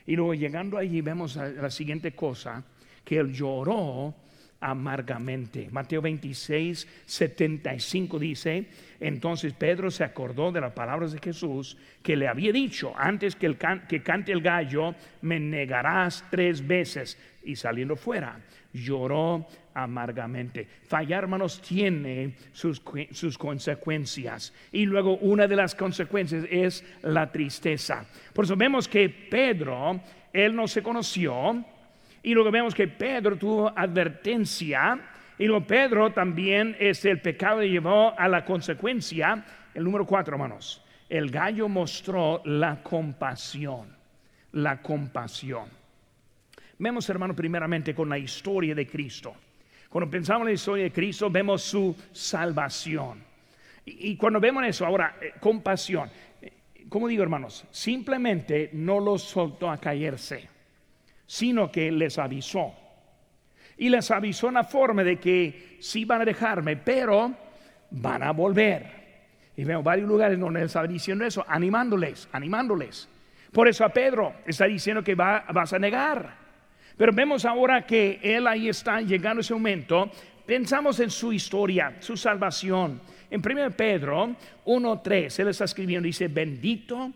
Y 0.04 0.14
luego 0.14 0.34
llegando 0.34 0.76
allí 0.76 1.00
vemos 1.00 1.36
la 1.36 1.70
siguiente 1.70 2.12
cosa, 2.12 2.62
que 3.02 3.16
él 3.16 3.32
lloró 3.32 4.14
amargamente. 4.60 5.68
Mateo 5.70 6.02
26, 6.02 6.86
75 7.06 8.18
dice, 8.18 8.66
entonces 9.00 9.54
Pedro 9.54 9.90
se 9.90 10.04
acordó 10.04 10.52
de 10.52 10.60
las 10.60 10.72
palabras 10.72 11.12
de 11.12 11.18
Jesús 11.18 11.76
que 12.02 12.16
le 12.16 12.28
había 12.28 12.52
dicho, 12.52 12.92
antes 12.96 13.34
que, 13.34 13.46
el 13.46 13.56
que 13.88 14.02
cante 14.02 14.32
el 14.32 14.42
gallo, 14.42 14.94
me 15.22 15.40
negarás 15.40 16.24
tres 16.30 16.66
veces. 16.66 17.18
Y 17.42 17.56
saliendo 17.56 17.96
fuera, 17.96 18.38
lloró 18.72 19.46
amargamente. 19.72 20.68
Fallar, 20.86 21.24
hermanos, 21.24 21.62
tiene 21.62 22.34
sus, 22.52 22.82
sus 23.12 23.38
consecuencias. 23.38 24.52
Y 24.72 24.84
luego 24.84 25.16
una 25.18 25.46
de 25.46 25.56
las 25.56 25.74
consecuencias 25.74 26.44
es 26.50 26.84
la 27.02 27.32
tristeza. 27.32 28.04
Por 28.34 28.44
eso 28.44 28.56
vemos 28.56 28.88
que 28.88 29.08
Pedro, 29.08 30.00
él 30.34 30.54
no 30.54 30.68
se 30.68 30.82
conoció, 30.82 31.64
y 32.22 32.34
luego 32.34 32.50
vemos 32.50 32.74
que 32.74 32.88
Pedro 32.88 33.36
tuvo 33.36 33.72
advertencia. 33.74 34.98
Y 35.38 35.46
luego 35.46 35.66
Pedro 35.66 36.12
también 36.12 36.76
es 36.78 37.04
el 37.04 37.20
pecado 37.20 37.62
llevó 37.62 38.18
a 38.18 38.28
la 38.28 38.44
consecuencia. 38.44 39.44
El 39.74 39.84
número 39.84 40.04
cuatro, 40.04 40.34
hermanos. 40.34 40.84
El 41.08 41.30
gallo 41.30 41.68
mostró 41.68 42.42
la 42.44 42.82
compasión. 42.82 43.96
La 44.52 44.82
compasión. 44.82 45.68
Vemos, 46.78 47.08
hermano, 47.08 47.34
primeramente 47.34 47.94
con 47.94 48.08
la 48.08 48.18
historia 48.18 48.74
de 48.74 48.86
Cristo. 48.86 49.34
Cuando 49.88 50.10
pensamos 50.10 50.42
en 50.42 50.46
la 50.46 50.52
historia 50.52 50.84
de 50.84 50.92
Cristo, 50.92 51.30
vemos 51.30 51.62
su 51.62 51.96
salvación. 52.12 53.24
Y, 53.84 54.16
cuando 54.16 54.38
vemos 54.40 54.64
eso, 54.64 54.84
ahora, 54.84 55.16
eh, 55.20 55.32
compasión. 55.40 56.10
Eh, 56.40 56.52
como 56.88 57.08
digo, 57.08 57.22
hermanos? 57.22 57.64
Simplemente 57.70 58.70
no 58.74 59.00
los 59.00 59.22
soltó 59.22 59.70
a 59.70 59.78
caerse 59.78 60.59
sino 61.30 61.70
que 61.70 61.92
les 61.92 62.18
avisó. 62.18 62.74
Y 63.76 63.88
les 63.88 64.10
avisó 64.10 64.48
en 64.48 64.54
la 64.54 64.64
forma 64.64 65.04
de 65.04 65.20
que 65.20 65.76
sí 65.78 66.04
van 66.04 66.22
a 66.22 66.24
dejarme, 66.24 66.76
pero 66.76 67.32
van 67.92 68.24
a 68.24 68.32
volver. 68.32 68.84
Y 69.56 69.62
veo 69.62 69.80
varios 69.80 70.08
lugares 70.08 70.40
donde 70.40 70.64
está 70.64 70.84
diciendo 70.88 71.24
eso, 71.24 71.44
animándoles, 71.46 72.28
animándoles. 72.32 73.08
Por 73.52 73.68
eso 73.68 73.84
a 73.84 73.90
Pedro 73.90 74.34
está 74.44 74.64
diciendo 74.64 75.04
que 75.04 75.14
va, 75.14 75.44
vas 75.52 75.72
a 75.72 75.78
negar. 75.78 76.34
Pero 76.96 77.12
vemos 77.12 77.44
ahora 77.44 77.86
que 77.86 78.18
él 78.24 78.48
ahí 78.48 78.68
está 78.68 79.00
llegando 79.00 79.40
ese 79.40 79.54
momento. 79.54 80.10
Pensamos 80.44 80.98
en 80.98 81.10
su 81.10 81.32
historia, 81.32 81.94
su 82.00 82.16
salvación. 82.16 83.00
En 83.30 83.40
1 83.40 83.70
Pedro 83.76 84.34
1.3, 84.64 85.38
él 85.38 85.48
está 85.48 85.62
escribiendo, 85.62 86.06
dice, 86.08 86.26
bendito 86.26 87.12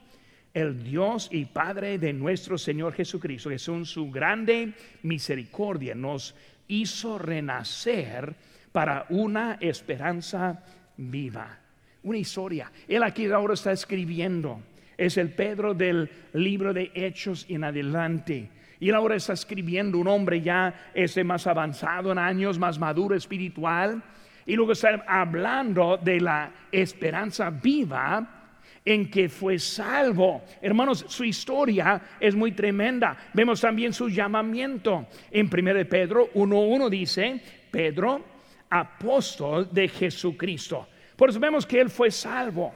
el 0.55 0.85
Dios 0.85 1.29
y 1.33 1.47
Padre 1.47 1.99
de 1.99 2.13
nuestro 2.13 2.57
Señor 2.57 2.95
Jesucristo, 2.95 3.51
que 3.51 3.59
son 3.59 3.85
su 3.85 4.11
grande 4.11 4.73
misericordia, 5.03 5.97
nos 5.97 6.35
hizo 6.69 7.19
renacer 7.19 8.35
para 8.71 9.07
una 9.11 9.59
esperanza 9.61 10.63
viva. 10.97 11.59
Una 12.05 12.19
historia. 12.19 12.71
Él 12.87 13.03
aquí 13.03 13.27
ahora 13.27 13.55
está 13.55 13.73
escribiendo. 13.73 14.61
Es 14.97 15.17
el 15.17 15.31
Pedro 15.31 15.75
del 15.75 16.09
libro 16.35 16.73
de 16.73 16.93
Hechos 16.95 17.47
en 17.49 17.65
adelante. 17.65 18.49
Y 18.79 18.91
él 18.91 18.95
ahora 18.95 19.17
está 19.17 19.33
escribiendo 19.33 19.99
un 19.99 20.07
hombre 20.07 20.41
ya 20.41 20.91
ese 20.95 21.25
más 21.25 21.49
avanzado 21.49 22.13
en 22.13 22.19
años, 22.19 22.59
más 22.59 22.79
maduro 22.79 23.17
espiritual. 23.17 24.03
Y 24.47 24.55
luego 24.55 24.73
está 24.73 25.05
hablando 25.09 25.97
de 25.97 26.21
la 26.21 26.53
esperanza 26.71 27.51
viva 27.51 28.44
en 28.85 29.11
que 29.11 29.29
fue 29.29 29.59
salvo. 29.59 30.43
Hermanos, 30.61 31.07
su 31.09 31.25
historia 31.25 32.01
es 32.21 32.35
muy 32.35 32.53
tremenda. 32.53 33.17
Vemos 33.33 33.61
también 33.61 33.93
su 33.93 34.09
llamamiento. 34.09 35.07
En 35.31 35.47
1 35.47 35.89
Pedro 35.89 36.31
1.1 36.35 36.89
dice, 36.91 37.41
Pedro, 37.71 38.23
apóstol 38.69 39.69
de 39.73 39.89
Jesucristo. 39.89 40.87
Por 41.17 41.31
eso 41.31 41.41
vemos 41.41 41.65
que 41.65 41.81
él 41.81 41.89
fue 41.89 42.11
salvo. 42.11 42.75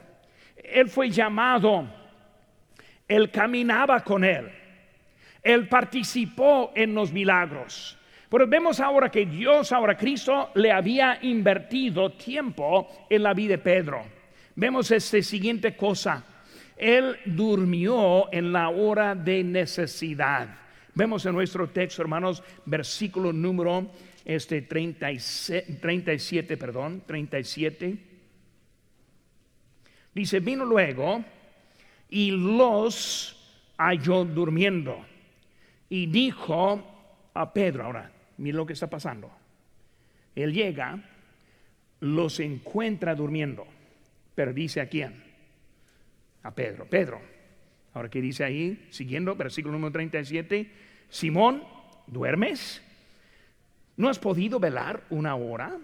Él 0.57 0.89
fue 0.89 1.11
llamado. 1.11 1.87
Él 3.07 3.31
caminaba 3.31 4.01
con 4.01 4.25
él. 4.25 4.51
Él 5.43 5.69
participó 5.69 6.73
en 6.75 6.95
los 6.95 7.13
milagros. 7.13 7.99
Pero 8.31 8.47
vemos 8.47 8.81
ahora 8.81 9.11
que 9.11 9.25
Dios, 9.25 9.73
ahora 9.73 9.97
Cristo, 9.97 10.51
le 10.55 10.71
había 10.71 11.19
invertido 11.23 12.13
tiempo 12.13 12.89
en 13.09 13.23
la 13.23 13.33
vida 13.33 13.53
de 13.53 13.59
Pedro. 13.59 14.18
Vemos 14.59 14.91
esta 14.91 15.23
siguiente 15.23 15.77
cosa. 15.77 16.25
Él 16.77 17.17
durmió 17.27 18.27
en 18.33 18.53
la 18.53 18.71
hora 18.71 19.15
de 19.15 19.45
necesidad. 19.45 20.49
Vemos 20.95 21.25
en 21.27 21.35
nuestro 21.35 21.69
texto, 21.69 22.03
hermanos, 22.03 22.43
versículo 22.67 23.33
número 23.33 23.89
este 24.25 24.63
37, 24.63 25.75
37, 25.75 26.57
perdón, 26.57 27.05
37. 27.07 27.99
Dice, 30.13 30.41
vino 30.41 30.65
luego 30.65 31.25
y 32.11 32.33
los 32.33 33.63
halló 33.77 34.25
durmiendo. 34.25 35.07
Y 35.89 36.07
dijo 36.07 37.31
a 37.33 37.53
Pedro, 37.53 37.85
ahora, 37.85 38.11
mira 38.39 38.57
lo 38.57 38.67
que 38.67 38.73
está 38.73 38.91
pasando. 38.91 39.31
Él 40.35 40.53
llega, 40.53 41.01
los 42.01 42.41
encuentra 42.41 43.15
durmiendo 43.15 43.78
pero 44.39 44.53
dice 44.53 44.81
a 44.81 44.89
quién? 44.89 45.21
A 46.45 46.53
Pedro. 46.53 46.89
Pedro. 46.89 47.21
Ahora, 47.93 48.09
¿qué 48.09 48.21
dice 48.21 48.45
ahí? 48.45 48.87
Siguiendo, 48.89 49.35
versículo 49.35 49.73
número 49.73 49.91
37. 49.91 50.71
Simón, 51.09 51.65
¿duermes? 52.07 52.81
¿No 53.97 54.09
has 54.09 54.21
podido 54.21 54.61
velar 54.61 55.03
una 55.11 55.35
hora? 55.35 55.77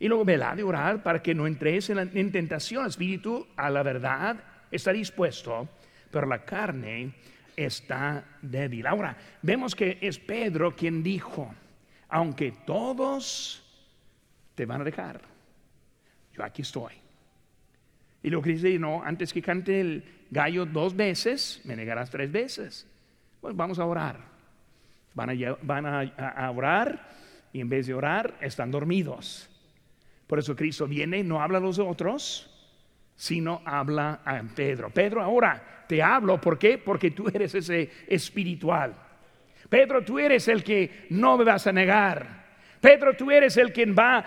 Y 0.00 0.08
luego 0.08 0.24
velar 0.24 0.58
y 0.58 0.62
orar 0.62 1.04
para 1.04 1.22
que 1.22 1.36
no 1.36 1.46
entres 1.46 1.88
en, 1.90 2.32
tentación. 2.32 2.84
espíritu 2.84 3.46
a 3.54 3.70
la 3.70 3.84
verdad 3.84 4.42
está 4.72 4.92
dispuesto, 4.92 5.68
pero 6.10 6.26
la 6.26 6.44
carne 6.44 7.12
está 7.54 8.24
débil. 8.42 8.88
Ahora, 8.88 9.16
vemos 9.40 9.76
que 9.76 9.98
es 10.00 10.18
Pedro 10.18 10.74
quien 10.74 11.04
dijo, 11.04 11.54
aunque 12.08 12.50
todos 12.66 13.62
te 14.56 14.66
van 14.66 14.80
a 14.80 14.84
dejar, 14.84 15.20
yo 16.34 16.42
aquí 16.42 16.62
estoy. 16.62 17.07
Y 18.28 18.30
lo 18.30 18.42
que 18.42 18.50
dice, 18.50 18.78
no, 18.78 19.02
antes 19.02 19.32
que 19.32 19.40
cante 19.40 19.80
el 19.80 20.04
gallo 20.30 20.66
dos 20.66 20.94
veces, 20.94 21.62
me 21.64 21.74
negarás 21.74 22.10
tres 22.10 22.30
veces. 22.30 22.86
Pues 23.40 23.56
vamos 23.56 23.78
a 23.78 23.86
orar. 23.86 24.20
Van 25.14 25.86
a, 25.86 26.02
a, 26.02 26.50
orar 26.50 27.08
y 27.54 27.62
en 27.62 27.70
vez 27.70 27.86
de 27.86 27.94
orar 27.94 28.36
están 28.42 28.70
dormidos. 28.70 29.48
Por 30.26 30.38
eso 30.38 30.54
Cristo 30.54 30.86
viene, 30.86 31.24
no 31.24 31.40
habla 31.40 31.56
a 31.56 31.62
los 31.62 31.78
otros, 31.78 32.50
sino 33.16 33.62
habla 33.64 34.20
a 34.26 34.42
Pedro. 34.54 34.90
Pedro, 34.90 35.22
ahora 35.22 35.86
te 35.88 36.02
hablo, 36.02 36.38
¿por 36.38 36.58
qué? 36.58 36.76
Porque 36.76 37.12
tú 37.12 37.28
eres 37.28 37.54
ese 37.54 37.90
espiritual. 38.08 38.94
Pedro, 39.70 40.04
tú 40.04 40.18
eres 40.18 40.46
el 40.48 40.62
que 40.62 41.06
no 41.08 41.38
me 41.38 41.44
vas 41.44 41.66
a 41.66 41.72
negar. 41.72 42.44
Pedro, 42.78 43.16
tú 43.16 43.30
eres 43.30 43.56
el 43.56 43.72
que 43.72 43.86
va 43.86 44.18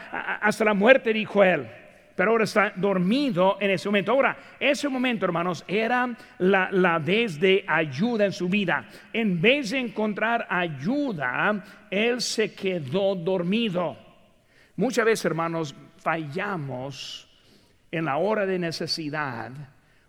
hasta 0.42 0.66
la 0.66 0.74
muerte, 0.74 1.14
dijo 1.14 1.44
él 1.44 1.70
pero 2.16 2.32
ahora 2.32 2.44
está 2.44 2.74
dormido 2.76 3.58
en 3.60 3.72
ese 3.72 3.88
momento. 3.88 4.12
Ahora, 4.12 4.38
ese 4.60 4.90
momento, 4.90 5.26
hermanos, 5.26 5.64
era 5.68 6.16
la, 6.40 7.00
vez 7.00 7.40
de 7.40 7.64
ayuda 7.68 8.26
en 8.26 8.32
su 8.32 8.50
vida. 8.50 8.86
En 9.14 9.42
vez 9.42 9.72
de 9.72 9.80
encontrar 9.80 10.48
ayuda, 10.50 11.64
él 11.90 12.22
se 12.22 12.54
quedó 12.54 13.16
dormido. 13.16 13.98
Muchas 14.76 15.06
veces, 15.06 15.26
hermanos, 15.26 15.76
fallamos 15.98 17.28
en 17.92 18.06
la 18.06 18.18
hora 18.18 18.46
de 18.46 18.60
necesidad 18.60 19.52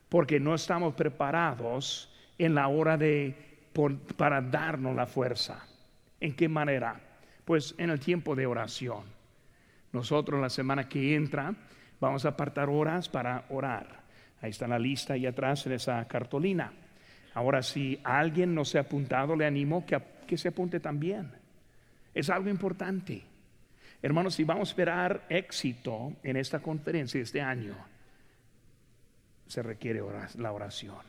porque 0.08 0.38
no 0.38 0.54
estamos 0.54 0.94
preparados 0.94 2.12
en 2.38 2.54
la 2.54 2.68
hora 2.68 2.96
de 2.96 3.52
para 4.16 4.40
darnos 4.42 4.94
la 4.94 5.06
fuerza. 5.06 5.66
¿En 6.20 6.34
qué 6.34 6.48
manera? 6.48 7.00
Pues 7.44 7.74
en 7.78 7.90
el 7.90 7.98
tiempo 7.98 8.36
de 8.36 8.46
oración. 8.46 9.04
Nosotros 9.92 10.40
la 10.40 10.50
semana 10.50 10.88
que 10.88 11.14
entra 11.14 11.54
vamos 12.02 12.24
a 12.24 12.30
apartar 12.30 12.68
horas 12.68 13.08
para 13.08 13.44
orar. 13.50 14.02
Ahí 14.40 14.50
está 14.50 14.66
la 14.66 14.78
lista 14.78 15.12
ahí 15.12 15.24
atrás 15.24 15.64
en 15.66 15.72
esa 15.72 16.04
cartolina. 16.08 16.72
Ahora, 17.32 17.62
si 17.62 18.00
alguien 18.02 18.56
no 18.56 18.64
se 18.64 18.78
ha 18.78 18.80
apuntado, 18.80 19.36
le 19.36 19.46
animo 19.46 19.86
que, 19.86 19.96
que 20.26 20.36
se 20.36 20.48
apunte 20.48 20.80
también. 20.80 21.30
Es 22.12 22.28
algo 22.28 22.50
importante. 22.50 23.22
Hermanos, 24.02 24.34
si 24.34 24.42
vamos 24.42 24.68
a 24.68 24.72
esperar 24.72 25.26
éxito 25.28 26.14
en 26.24 26.36
esta 26.36 26.58
conferencia 26.58 27.20
este 27.20 27.40
año, 27.40 27.76
se 29.46 29.62
requiere 29.62 30.02
la 30.38 30.52
oración. 30.52 31.06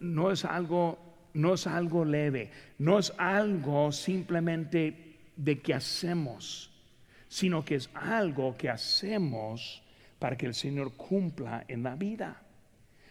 No 0.00 0.30
es 0.30 0.44
algo, 0.44 1.30
no 1.32 1.54
es 1.54 1.66
algo 1.66 2.04
leve, 2.04 2.50
no 2.78 2.98
es 2.98 3.10
algo 3.16 3.90
simplemente 3.90 5.16
de 5.34 5.60
que 5.60 5.72
hacemos, 5.72 6.69
sino 7.30 7.64
que 7.64 7.76
es 7.76 7.88
algo 7.94 8.56
que 8.56 8.68
hacemos 8.68 9.80
para 10.18 10.36
que 10.36 10.46
el 10.46 10.52
Señor 10.52 10.94
cumpla 10.96 11.64
en 11.68 11.84
la 11.84 11.94
vida. 11.94 12.42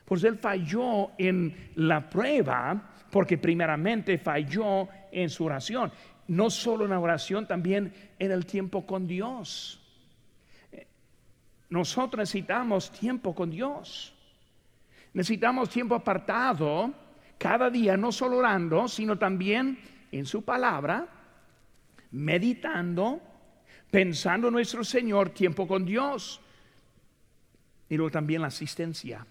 Pues 0.04 0.26
él 0.26 0.38
falló 0.38 1.12
en 1.18 1.72
la 1.76 2.10
prueba 2.10 2.96
porque 3.10 3.38
primeramente 3.38 4.18
falló 4.18 4.90
en 5.10 5.30
su 5.30 5.46
oración. 5.46 5.94
No 6.28 6.50
solo 6.50 6.84
en 6.84 6.92
la 6.92 7.00
oración, 7.00 7.48
también 7.48 7.94
en 8.20 8.32
el 8.32 8.46
tiempo 8.46 8.86
con 8.86 9.08
Dios. 9.08 9.82
Nosotros 11.70 12.20
necesitamos 12.20 12.92
tiempo 12.92 13.34
con 13.34 13.50
Dios. 13.50 14.14
Necesitamos 15.14 15.70
tiempo 15.70 15.96
apartado 15.96 16.94
cada 17.38 17.70
día, 17.70 17.96
no 17.96 18.12
solo 18.12 18.40
orando, 18.40 18.90
sino 18.90 19.18
también 19.18 19.80
en 20.12 20.26
su 20.26 20.44
palabra, 20.44 21.08
meditando, 22.12 23.22
pensando 23.92 24.48
en 24.48 24.54
nuestro 24.54 24.84
Señor, 24.84 25.30
tiempo 25.32 25.68
con 25.68 25.86
Dios. 25.86 26.42
Y 27.90 27.98
luego 27.98 28.12
también 28.12 28.42
la 28.42 28.48
asistencia. 28.48 29.26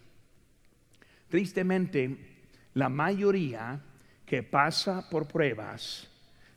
Tristemente, 1.29 2.16
la 2.75 2.88
mayoría 2.88 3.81
que 4.27 4.42
pasa 4.42 5.09
por 5.09 5.27
pruebas 5.29 6.09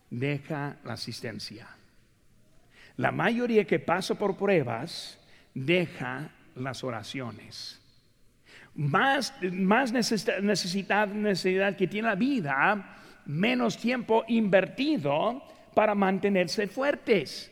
deja 0.09 0.77
la 0.83 0.93
asistencia. 0.93 1.67
La 2.97 3.11
mayoría 3.11 3.65
que 3.65 3.79
pasa 3.79 4.15
por 4.15 4.35
pruebas 4.35 5.19
deja 5.53 6.31
las 6.55 6.83
oraciones. 6.83 7.79
Más, 8.75 9.33
más 9.51 9.91
necesidad, 9.91 11.07
necesidad 11.07 11.75
que 11.75 11.87
tiene 11.87 12.07
la 12.07 12.15
vida, 12.15 12.97
menos 13.25 13.77
tiempo 13.77 14.23
invertido 14.27 15.43
para 15.73 15.95
mantenerse 15.95 16.67
fuertes. 16.67 17.51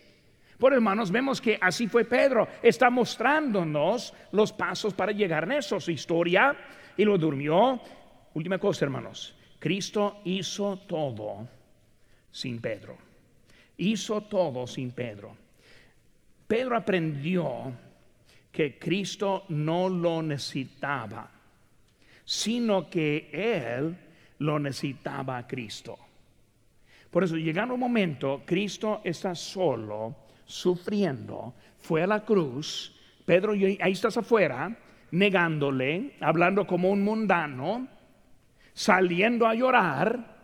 Por 0.59 0.73
hermanos, 0.73 1.09
vemos 1.09 1.39
que 1.39 1.57
así 1.59 1.87
fue 1.87 2.03
Pedro. 2.03 2.47
Está 2.61 2.89
mostrándonos 2.89 4.13
los 4.33 4.51
pasos 4.51 4.93
para 4.93 5.13
llegar 5.13 5.49
a 5.49 5.57
eso. 5.57 5.79
Su 5.79 5.89
historia 5.89 6.55
y 6.97 7.05
lo 7.05 7.17
durmió. 7.17 7.79
Última 8.33 8.59
cosa, 8.59 8.83
hermanos. 8.83 9.35
Cristo 9.57 10.19
hizo 10.25 10.79
todo 10.79 11.47
sin 12.29 12.59
Pedro. 12.59 12.97
Hizo 13.77 14.21
todo 14.23 14.67
sin 14.67 14.91
Pedro. 14.91 15.35
Pedro 16.45 16.75
aprendió 16.75 17.71
que 18.51 18.77
Cristo 18.77 19.45
no 19.49 19.87
lo 19.87 20.21
necesitaba, 20.21 21.29
sino 22.25 22.89
que 22.89 23.29
Él 23.31 23.95
lo 24.39 24.59
necesitaba 24.59 25.37
a 25.37 25.47
Cristo. 25.47 25.97
Por 27.09 27.23
eso, 27.23 27.37
llegando 27.37 27.75
un 27.75 27.79
momento, 27.79 28.43
Cristo 28.45 29.01
está 29.03 29.33
solo, 29.35 30.15
sufriendo, 30.49 31.53
fue 31.77 32.01
a 32.01 32.07
la 32.07 32.25
cruz, 32.25 32.95
Pedro, 33.23 33.53
ahí 33.53 33.91
estás 33.91 34.17
afuera, 34.17 34.75
negándole, 35.11 36.15
hablando 36.19 36.65
como 36.65 36.89
un 36.89 37.03
mundano, 37.03 37.87
saliendo 38.73 39.45
a 39.45 39.53
llorar. 39.53 40.37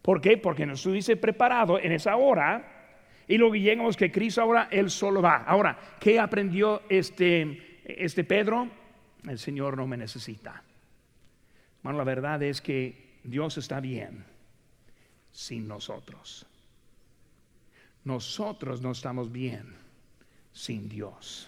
¿Por 0.00 0.22
qué? 0.22 0.38
Porque 0.38 0.64
no 0.64 0.72
estuviese 0.72 1.16
preparado 1.16 1.78
en 1.78 1.92
esa 1.92 2.16
hora. 2.16 2.94
Y 3.28 3.36
luego 3.36 3.54
llegamos 3.54 3.98
que 3.98 4.10
Cristo 4.10 4.40
ahora, 4.40 4.68
Él 4.70 4.88
solo 4.88 5.20
va. 5.20 5.44
Ahora, 5.44 5.78
¿qué 6.00 6.18
aprendió 6.18 6.82
este, 6.88 7.80
este 7.84 8.24
Pedro? 8.24 8.66
El 9.28 9.38
Señor 9.38 9.76
no 9.76 9.86
me 9.86 9.98
necesita. 9.98 10.62
Bueno, 11.82 11.98
la 11.98 12.04
verdad 12.04 12.42
es 12.42 12.62
que 12.62 13.18
Dios 13.22 13.58
está 13.58 13.80
bien 13.80 14.24
sin 15.30 15.68
nosotros. 15.68 16.46
Nosotros 18.08 18.80
no 18.80 18.92
estamos 18.92 19.30
bien 19.30 19.76
sin 20.50 20.88
Dios. 20.88 21.46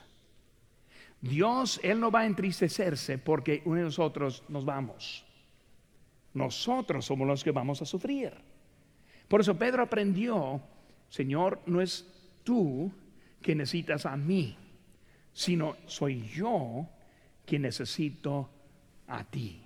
Dios, 1.19 1.81
Él 1.83 1.99
no 1.99 2.11
va 2.11 2.21
a 2.21 2.27
entristecerse 2.27 3.17
porque 3.17 3.63
uno 3.65 3.77
de 3.77 3.85
nosotros 3.85 4.45
nos 4.47 4.67
vamos. 4.67 5.25
Nosotros 6.35 7.07
somos 7.07 7.27
los 7.27 7.43
que 7.43 7.51
vamos 7.51 7.81
a 7.81 7.87
sufrir. 7.87 8.35
Por 9.27 9.41
eso 9.41 9.57
Pedro 9.57 9.85
aprendió, 9.85 10.61
Señor, 11.09 11.63
no 11.65 11.81
es 11.81 12.07
tú 12.45 12.93
que 13.41 13.55
necesitas 13.55 14.05
a 14.05 14.15
mí, 14.19 14.55
sino 15.33 15.79
soy 15.87 16.29
yo 16.29 16.87
quien 17.47 17.63
necesito 17.63 18.51
a 19.07 19.25
ti. 19.25 19.63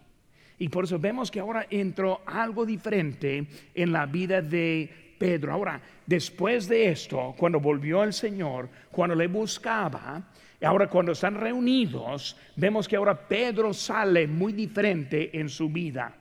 Y 0.61 0.69
por 0.69 0.85
eso 0.85 1.01
vemos 1.01 1.33
que 1.33 1.41
ahora 1.41 1.67
entró 1.71 2.21
algo 2.25 2.65
diferente 2.65 3.49
en 3.75 3.91
la 3.91 4.07
vida 4.07 4.41
de 4.41 5.04
Pedro. 5.19 5.53
Ahora, 5.53 5.81
después 6.07 6.69
de 6.69 6.89
esto, 6.89 7.35
cuando 7.37 7.61
volvió 7.61 8.03
el 8.03 8.13
Señor, 8.13 8.69
cuando 8.91 9.15
le 9.15 9.27
buscaba, 9.27 10.23
Ahora 10.65 10.89
cuando 10.89 11.13
están 11.13 11.35
reunidos, 11.35 12.37
vemos 12.57 12.89
que 12.89 12.97
ahora 12.97 13.29
Pedro 13.29 13.75
sale 13.75 14.27
muy 14.27 14.53
diferente 14.53 15.39
en 15.39 15.49
su 15.49 15.69
vida. 15.69 16.15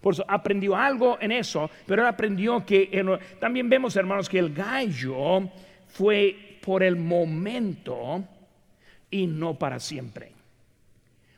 Por 0.00 0.14
eso 0.14 0.24
aprendió 0.26 0.74
algo 0.74 1.18
en 1.20 1.32
eso, 1.32 1.70
pero 1.86 2.02
él 2.02 2.08
aprendió 2.08 2.64
que 2.64 3.04
también 3.38 3.68
vemos, 3.68 3.96
hermanos, 3.96 4.28
que 4.28 4.38
el 4.38 4.54
gallo 4.54 5.50
fue 5.88 6.58
por 6.62 6.82
el 6.82 6.96
momento 6.96 8.24
y 9.10 9.26
no 9.26 9.58
para 9.58 9.78
siempre. 9.78 10.32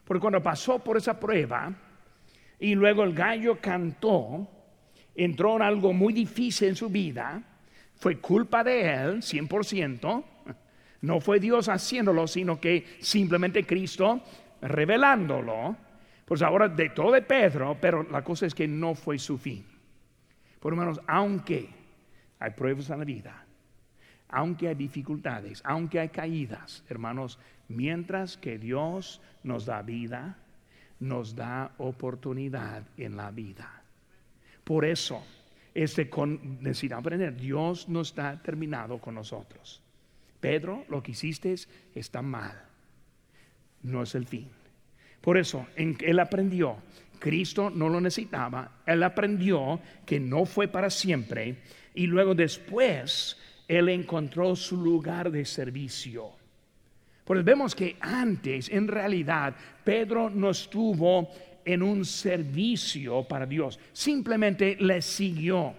Porque 0.04 0.20
cuando 0.20 0.42
pasó 0.42 0.78
por 0.78 0.96
esa 0.96 1.18
prueba 1.18 1.72
y 2.60 2.74
luego 2.74 3.02
el 3.02 3.14
gallo 3.14 3.58
cantó, 3.60 4.48
entró 5.14 5.56
en 5.56 5.62
algo 5.62 5.92
muy 5.92 6.12
difícil 6.12 6.68
en 6.68 6.76
su 6.76 6.88
vida, 6.88 7.42
fue 7.96 8.18
culpa 8.18 8.64
de 8.64 8.92
él, 8.92 9.22
100%, 9.22 10.24
no 11.02 11.20
fue 11.20 11.40
Dios 11.40 11.68
haciéndolo, 11.68 12.26
sino 12.26 12.60
que 12.60 12.96
simplemente 13.00 13.64
Cristo 13.64 14.22
revelándolo. 14.60 15.76
Pues 16.24 16.40
ahora 16.42 16.68
de 16.68 16.90
todo 16.90 17.12
de 17.12 17.22
Pedro, 17.22 17.76
pero 17.80 18.04
la 18.04 18.22
cosa 18.22 18.46
es 18.46 18.54
que 18.54 18.66
no 18.66 18.94
fue 18.94 19.18
su 19.18 19.36
fin. 19.36 19.64
Por 20.60 20.72
hermanos, 20.72 21.00
aunque 21.06 21.68
hay 22.38 22.50
pruebas 22.52 22.88
en 22.90 22.98
la 23.00 23.04
vida, 23.04 23.44
aunque 24.28 24.68
hay 24.68 24.74
dificultades, 24.76 25.60
aunque 25.64 25.98
hay 25.98 26.08
caídas, 26.08 26.84
hermanos, 26.88 27.38
mientras 27.68 28.36
que 28.36 28.58
Dios 28.58 29.20
nos 29.42 29.66
da 29.66 29.82
vida, 29.82 30.38
nos 31.00 31.34
da 31.34 31.72
oportunidad 31.78 32.84
en 32.96 33.16
la 33.16 33.30
vida. 33.32 33.81
Por 34.72 34.86
eso, 34.86 35.22
este 35.74 36.08
con, 36.08 36.58
aprender, 36.96 37.36
Dios 37.36 37.90
no 37.90 38.00
está 38.00 38.40
terminado 38.40 38.96
con 38.96 39.14
nosotros. 39.14 39.82
Pedro, 40.40 40.86
lo 40.88 41.02
que 41.02 41.10
hiciste 41.10 41.54
está 41.94 42.22
mal. 42.22 42.58
No 43.82 44.02
es 44.02 44.14
el 44.14 44.26
fin. 44.26 44.48
Por 45.20 45.36
eso, 45.36 45.66
él 45.76 46.18
aprendió, 46.18 46.78
Cristo 47.18 47.68
no 47.68 47.90
lo 47.90 48.00
necesitaba, 48.00 48.80
él 48.86 49.02
aprendió 49.02 49.78
que 50.06 50.18
no 50.18 50.46
fue 50.46 50.68
para 50.68 50.88
siempre 50.88 51.58
y 51.94 52.06
luego 52.06 52.34
después 52.34 53.36
él 53.68 53.90
encontró 53.90 54.56
su 54.56 54.78
lugar 54.78 55.30
de 55.30 55.44
servicio. 55.44 56.30
Pues 57.26 57.44
vemos 57.44 57.74
que 57.74 57.98
antes, 58.00 58.70
en 58.70 58.88
realidad, 58.88 59.54
Pedro 59.84 60.30
no 60.30 60.48
estuvo 60.48 61.28
en 61.64 61.82
un 61.82 62.04
servicio 62.04 63.24
para 63.24 63.46
Dios, 63.46 63.78
simplemente 63.92 64.76
le 64.80 65.02
siguió, 65.02 65.74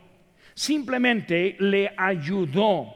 simplemente 0.53 1.55
le 1.59 1.93
ayudó. 1.95 2.87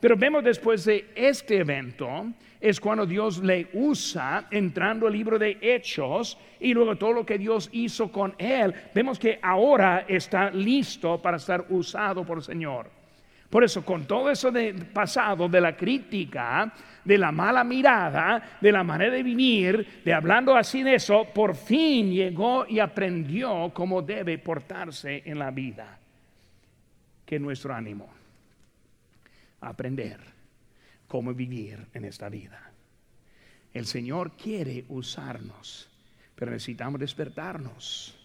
Pero 0.00 0.16
vemos 0.16 0.44
después 0.44 0.84
de 0.84 1.10
este 1.14 1.58
evento, 1.58 2.26
es 2.60 2.80
cuando 2.80 3.06
Dios 3.06 3.38
le 3.38 3.68
usa 3.74 4.46
entrando 4.50 5.06
al 5.06 5.12
libro 5.12 5.38
de 5.38 5.58
Hechos 5.60 6.38
y 6.60 6.74
luego 6.74 6.96
todo 6.96 7.12
lo 7.12 7.26
que 7.26 7.38
Dios 7.38 7.68
hizo 7.72 8.10
con 8.10 8.34
él, 8.38 8.74
vemos 8.94 9.18
que 9.18 9.38
ahora 9.42 10.04
está 10.08 10.50
listo 10.50 11.20
para 11.20 11.38
ser 11.38 11.64
usado 11.68 12.24
por 12.24 12.38
el 12.38 12.44
Señor. 12.44 12.95
Por 13.56 13.64
eso, 13.64 13.82
con 13.86 14.06
todo 14.06 14.30
eso 14.30 14.52
de 14.52 14.74
pasado, 14.74 15.48
de 15.48 15.62
la 15.62 15.74
crítica, 15.74 16.70
de 17.02 17.16
la 17.16 17.32
mala 17.32 17.64
mirada, 17.64 18.58
de 18.60 18.70
la 18.70 18.84
manera 18.84 19.14
de 19.14 19.22
vivir, 19.22 20.02
de 20.04 20.12
hablando 20.12 20.54
así 20.54 20.82
de 20.82 20.96
eso, 20.96 21.26
por 21.32 21.56
fin 21.56 22.12
llegó 22.12 22.66
y 22.68 22.80
aprendió 22.80 23.72
cómo 23.72 24.02
debe 24.02 24.36
portarse 24.36 25.22
en 25.24 25.38
la 25.38 25.50
vida. 25.50 25.98
Que 27.24 27.38
nuestro 27.38 27.72
ánimo, 27.72 28.10
aprender 29.62 30.20
cómo 31.08 31.32
vivir 31.32 31.78
en 31.94 32.04
esta 32.04 32.28
vida. 32.28 32.60
El 33.72 33.86
Señor 33.86 34.32
quiere 34.32 34.84
usarnos, 34.90 35.88
pero 36.34 36.50
necesitamos 36.50 37.00
despertarnos 37.00 38.18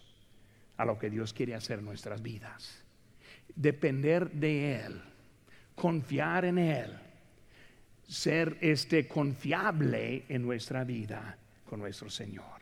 a 0.75 0.83
lo 0.83 0.99
que 0.99 1.09
Dios 1.09 1.31
quiere 1.31 1.55
hacer 1.55 1.79
en 1.79 1.85
nuestras 1.85 2.21
vidas. 2.21 2.83
Depender 3.55 4.29
de 4.29 4.75
Él, 4.75 5.01
confiar 5.75 6.45
en 6.45 6.57
Él, 6.57 6.91
ser 8.07 8.57
este 8.61 9.07
confiable 9.07 10.25
en 10.29 10.43
nuestra 10.43 10.83
vida 10.83 11.37
con 11.65 11.79
nuestro 11.79 12.09
Señor. 12.09 12.60